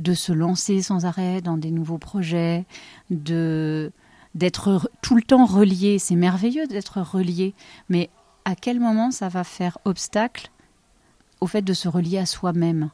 [0.00, 2.64] de se lancer sans arrêt dans des nouveaux projets,
[3.10, 3.92] de
[4.34, 5.98] d'être tout le temps relié.
[5.98, 7.54] C'est merveilleux d'être relié,
[7.88, 8.10] mais
[8.44, 10.50] à quel moment ça va faire obstacle
[11.40, 12.90] au fait de se relier à soi-même?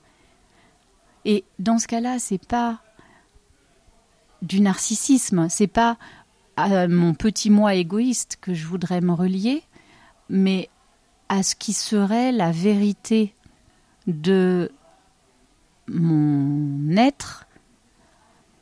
[1.25, 2.81] Et dans ce cas-là, c'est pas
[4.43, 5.99] du narcissisme, c'est pas
[6.57, 9.63] à mon petit moi égoïste que je voudrais me relier,
[10.29, 10.71] mais
[11.29, 13.35] à ce qui serait la vérité
[14.07, 14.71] de
[15.89, 17.47] mon être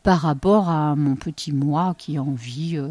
[0.03, 2.91] par rapport à mon petit moi qui a envie euh,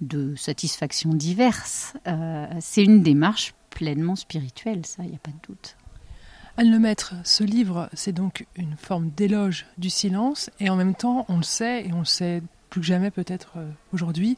[0.00, 1.94] de satisfactions diverses.
[2.06, 5.76] Euh, c'est une démarche pleinement spirituelle, ça, il n'y a pas de doute.
[6.56, 11.24] Anne Lemaître, ce livre, c'est donc une forme d'éloge du silence, et en même temps,
[11.28, 14.36] on le sait, et on le sait plus que jamais peut-être euh, aujourd'hui,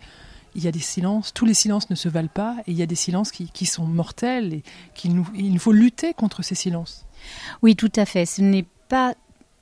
[0.55, 2.83] il y a des silences, tous les silences ne se valent pas, et il y
[2.83, 4.63] a des silences qui, qui sont mortels, et
[4.95, 7.07] qu'il nous, il faut lutter contre ces silences.
[7.63, 8.27] Oui, tout à fait.
[8.27, 9.15] Ce n'est pas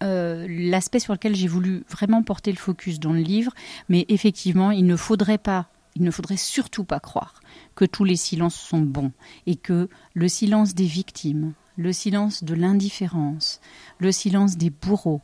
[0.02, 3.52] euh, l'aspect sur lequel j'ai voulu vraiment porter le focus dans le livre,
[3.88, 7.40] mais effectivement, il ne faudrait pas, il ne faudrait surtout pas croire
[7.74, 9.12] que tous les silences sont bons
[9.46, 13.60] et que le silence des victimes, le silence de l'indifférence,
[13.98, 15.20] le silence des bourreaux,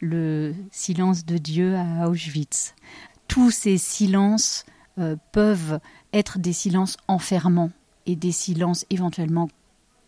[0.00, 2.74] le silence de Dieu à Auschwitz,
[3.28, 4.64] tous ces silences
[4.98, 5.80] euh, peuvent
[6.12, 7.70] être des silences enfermants
[8.06, 9.48] et des silences éventuellement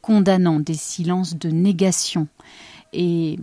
[0.01, 2.27] condamnants, des silences de négation.
[2.93, 3.39] Et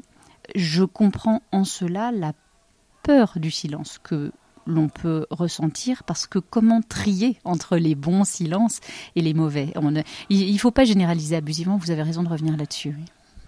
[0.55, 2.33] je comprends en cela la
[3.03, 4.31] peur du silence que
[4.65, 8.79] l'on peut ressentir parce que comment trier entre les bons silences
[9.15, 9.73] et les mauvais?
[10.29, 12.95] Il ne faut pas généraliser abusivement, vous avez raison de revenir là-dessus.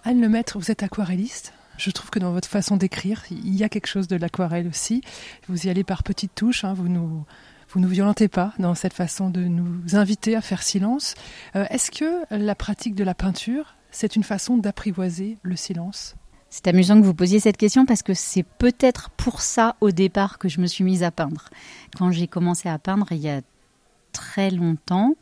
[0.03, 3.69] Anne Lemaître, vous êtes aquarelliste je trouve que dans votre façon d'écrire, il y a
[3.69, 5.01] quelque chose de l'aquarelle aussi.
[5.47, 7.25] Vous y allez par petites touches, hein, vous nous
[7.69, 11.15] vous nous violentez pas dans cette façon de nous inviter à faire silence.
[11.55, 16.15] Euh, est-ce que la pratique de la peinture, c'est une façon d'apprivoiser le silence?
[16.51, 20.37] C'est amusant que vous posiez cette question parce que c'est peut-être pour ça au départ
[20.37, 21.45] que je me suis mise à peindre.
[21.97, 23.41] Quand j'ai commencé à peindre il y a
[24.11, 25.15] très longtemps,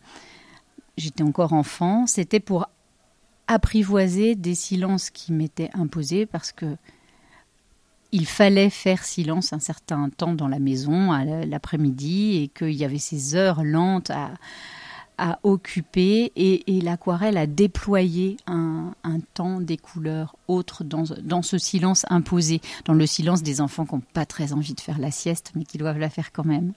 [0.97, 2.67] j'étais encore enfant, c'était pour
[3.47, 6.75] apprivoiser des silences qui m'étaient imposés parce que
[8.11, 11.11] il fallait faire silence un certain temps dans la maison
[11.45, 14.31] l'après-midi et qu'il y avait ces heures lentes à,
[15.19, 18.93] a occupé et, l'aquarelle a déployé un,
[19.33, 23.95] temps des couleurs autres dans, dans, ce silence imposé, dans le silence des enfants qui
[23.95, 26.73] n'ont pas très envie de faire la sieste, mais qui doivent la faire quand même.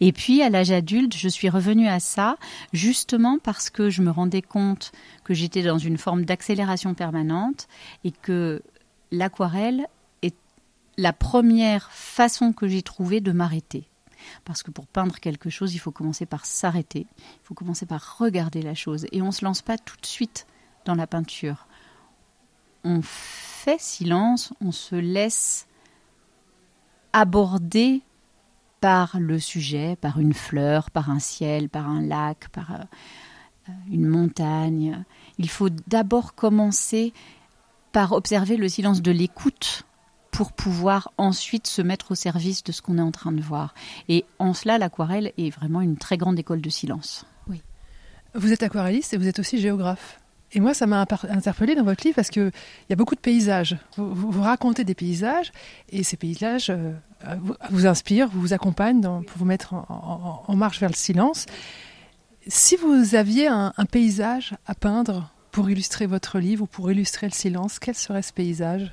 [0.00, 2.36] Et puis, à l'âge adulte, je suis revenue à ça,
[2.72, 7.68] justement parce que je me rendais compte que j'étais dans une forme d'accélération permanente
[8.04, 8.62] et que
[9.10, 9.86] l'aquarelle
[10.22, 10.36] est
[10.96, 13.88] la première façon que j'ai trouvée de m'arrêter.
[14.44, 18.18] Parce que pour peindre quelque chose, il faut commencer par s'arrêter, il faut commencer par
[18.18, 19.06] regarder la chose.
[19.12, 20.46] Et on ne se lance pas tout de suite
[20.84, 21.66] dans la peinture.
[22.84, 25.66] On fait silence, on se laisse
[27.12, 28.02] aborder
[28.80, 34.06] par le sujet, par une fleur, par un ciel, par un lac, par euh, une
[34.06, 35.04] montagne.
[35.38, 37.14] Il faut d'abord commencer
[37.92, 39.86] par observer le silence de l'écoute
[40.34, 43.72] pour pouvoir ensuite se mettre au service de ce qu'on est en train de voir.
[44.08, 47.24] Et en cela, l'aquarelle est vraiment une très grande école de silence.
[47.48, 47.62] Oui.
[48.34, 50.18] Vous êtes aquarelliste et vous êtes aussi géographe.
[50.50, 52.50] Et moi, ça m'a interpellé dans votre livre parce qu'il
[52.90, 53.76] y a beaucoup de paysages.
[53.96, 55.52] Vous, racontez des paysages
[55.88, 56.92] et ces paysages euh,
[57.70, 61.46] vous, inspirent, vous accompagnent pour vous mettre en, marche vers le silence.
[62.48, 67.32] Si vous aviez un, paysage à peindre pour illustrer votre livre ou pour illustrer le
[67.32, 68.92] silence, quel serait ce paysage?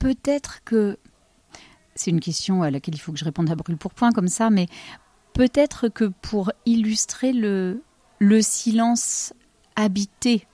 [0.00, 0.98] Peut-être que
[1.94, 4.28] c'est une question à laquelle il faut que je réponde à brûle pour point comme
[4.28, 4.66] ça, mais
[5.34, 7.82] peut-être que pour illustrer le,
[8.18, 9.34] le silence
[9.76, 10.46] habité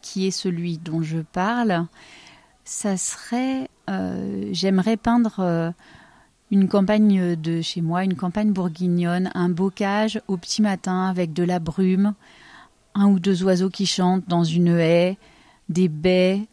[0.00, 1.86] qui est celui dont je parle,
[2.64, 5.70] ça serait, euh, j'aimerais peindre euh,
[6.50, 11.42] une campagne de chez moi, une campagne bourguignonne, un bocage au petit matin avec de
[11.42, 12.14] la brume,
[12.94, 15.18] un ou deux oiseaux qui chantent dans une haie,
[15.68, 16.46] des baies,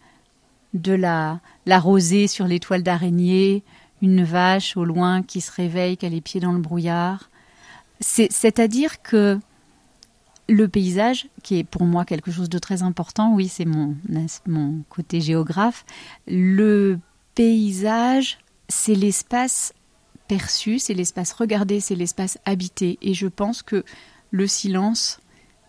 [0.73, 3.63] de la, la rosée sur les toiles d'araignée,
[4.01, 7.29] une vache au loin qui se réveille, qui a les pieds dans le brouillard.
[8.01, 9.39] C'est-à-dire que
[10.49, 13.95] le paysage, qui est pour moi quelque chose de très important, oui, c'est mon,
[14.45, 15.85] mon côté géographe.
[16.27, 16.99] Le
[17.33, 19.73] paysage, c'est l'espace
[20.27, 22.97] perçu, c'est l'espace regardé, c'est l'espace habité.
[23.01, 23.85] Et je pense que
[24.31, 25.19] le silence,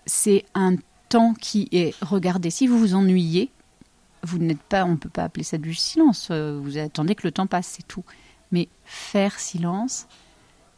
[0.06, 0.74] c'est un
[1.08, 2.50] temps qui est regardé.
[2.50, 3.50] Si vous vous ennuyez,
[4.24, 6.28] vous n'êtes pas, on ne peut pas appeler ça du silence.
[6.30, 8.04] Euh, vous attendez que le temps passe, c'est tout.
[8.52, 10.06] Mais faire silence,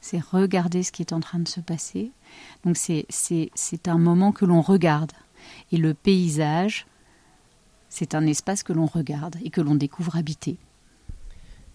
[0.01, 2.11] c'est regarder ce qui est en train de se passer.
[2.65, 5.13] Donc c'est un moment que l'on regarde.
[5.73, 6.87] Et le paysage,
[7.89, 10.59] c'est un espace que l'on regarde et que l'on découvre habité.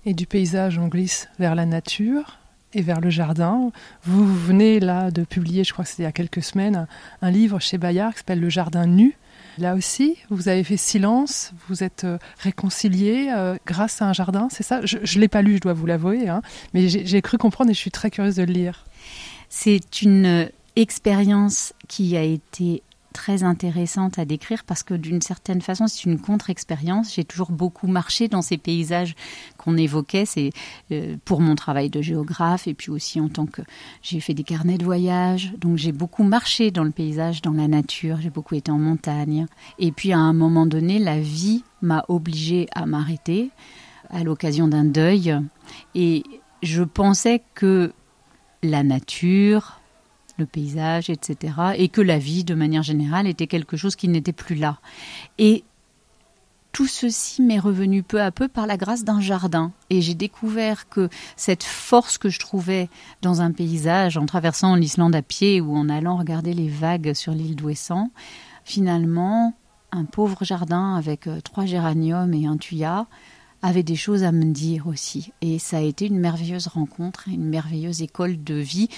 [0.05, 2.39] Et du paysage, on glisse vers la nature
[2.73, 3.71] et vers le jardin.
[4.03, 6.87] Vous venez là de publier, je crois que c'était il y a quelques semaines,
[7.21, 9.17] un livre chez Bayard qui s'appelle Le Jardin nu,
[9.57, 14.47] Là aussi, vous avez fait silence, vous êtes euh, réconcilié euh, grâce à un jardin,
[14.49, 14.85] c'est ça?
[14.85, 16.41] Je ne l'ai pas lu, je dois vous l'avouer, hein,
[16.73, 18.85] mais j'ai cru comprendre et je suis très curieuse de le lire.
[19.49, 20.45] C'est une euh,
[20.75, 22.83] expérience qui a été
[23.13, 27.13] très intéressante à décrire parce que d'une certaine façon c'est une contre-expérience.
[27.15, 29.15] J'ai toujours beaucoup marché dans ces paysages
[29.57, 30.25] qu'on évoquait.
[30.25, 30.51] C'est
[30.91, 33.61] euh, pour mon travail de géographe et puis aussi en tant que
[34.01, 35.53] j'ai fait des carnets de voyage.
[35.57, 38.19] Donc j'ai beaucoup marché dans le paysage, dans la nature.
[38.21, 39.45] J'ai beaucoup été en montagne.
[39.79, 43.51] Et puis à un moment donné, la vie m'a obligée à m'arrêter
[44.09, 45.35] à l'occasion d'un deuil.
[45.95, 46.23] Et
[46.61, 47.93] je pensais que
[48.63, 49.80] la nature,
[50.41, 51.53] le paysage, etc.
[51.77, 54.79] Et que la vie, de manière générale, était quelque chose qui n'était plus là.
[55.37, 55.63] Et
[56.71, 59.71] tout ceci m'est revenu peu à peu par la grâce d'un jardin.
[59.89, 62.89] Et j'ai découvert que cette force que je trouvais
[63.21, 67.33] dans un paysage, en traversant l'Islande à pied ou en allant regarder les vagues sur
[67.33, 68.11] l'île d'Ouessant,
[68.63, 69.53] finalement,
[69.91, 73.07] un pauvre jardin avec euh, trois géraniums et un thuya
[73.61, 75.33] avait des choses à me dire aussi.
[75.41, 78.89] Et ça a été une merveilleuse rencontre, une merveilleuse école de vie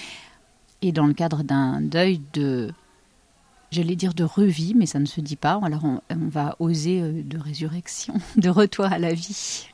[0.84, 2.70] et dans le cadre d'un deuil de,
[3.70, 7.22] j'allais dire de revie, mais ça ne se dit pas, alors on, va oser euh,
[7.22, 9.68] de résurrection, de retour à la vie.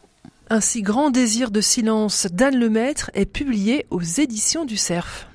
[0.51, 5.27] Un si grand désir de silence d'Anne Lemaître est publié aux éditions du Cerf.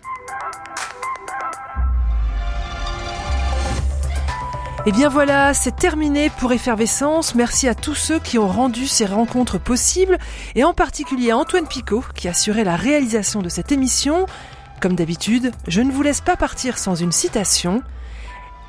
[4.88, 7.34] Et eh bien voilà, c'est terminé pour Effervescence.
[7.34, 10.20] Merci à tous ceux qui ont rendu ces rencontres possibles
[10.54, 14.28] et en particulier à Antoine Picot qui assurait la réalisation de cette émission.
[14.86, 17.82] Comme d'habitude, je ne vous laisse pas partir sans une citation.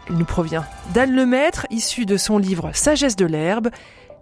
[0.08, 0.64] Elle nous provient
[0.94, 3.68] d'Anne Lemaître, issue de son livre Sagesse de l'herbe.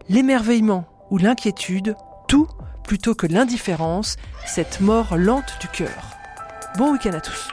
[0.09, 1.95] L'émerveillement ou l'inquiétude,
[2.27, 2.49] tout
[2.83, 6.17] plutôt que l'indifférence, cette mort lente du cœur.
[6.79, 7.49] Bon week-end à tous.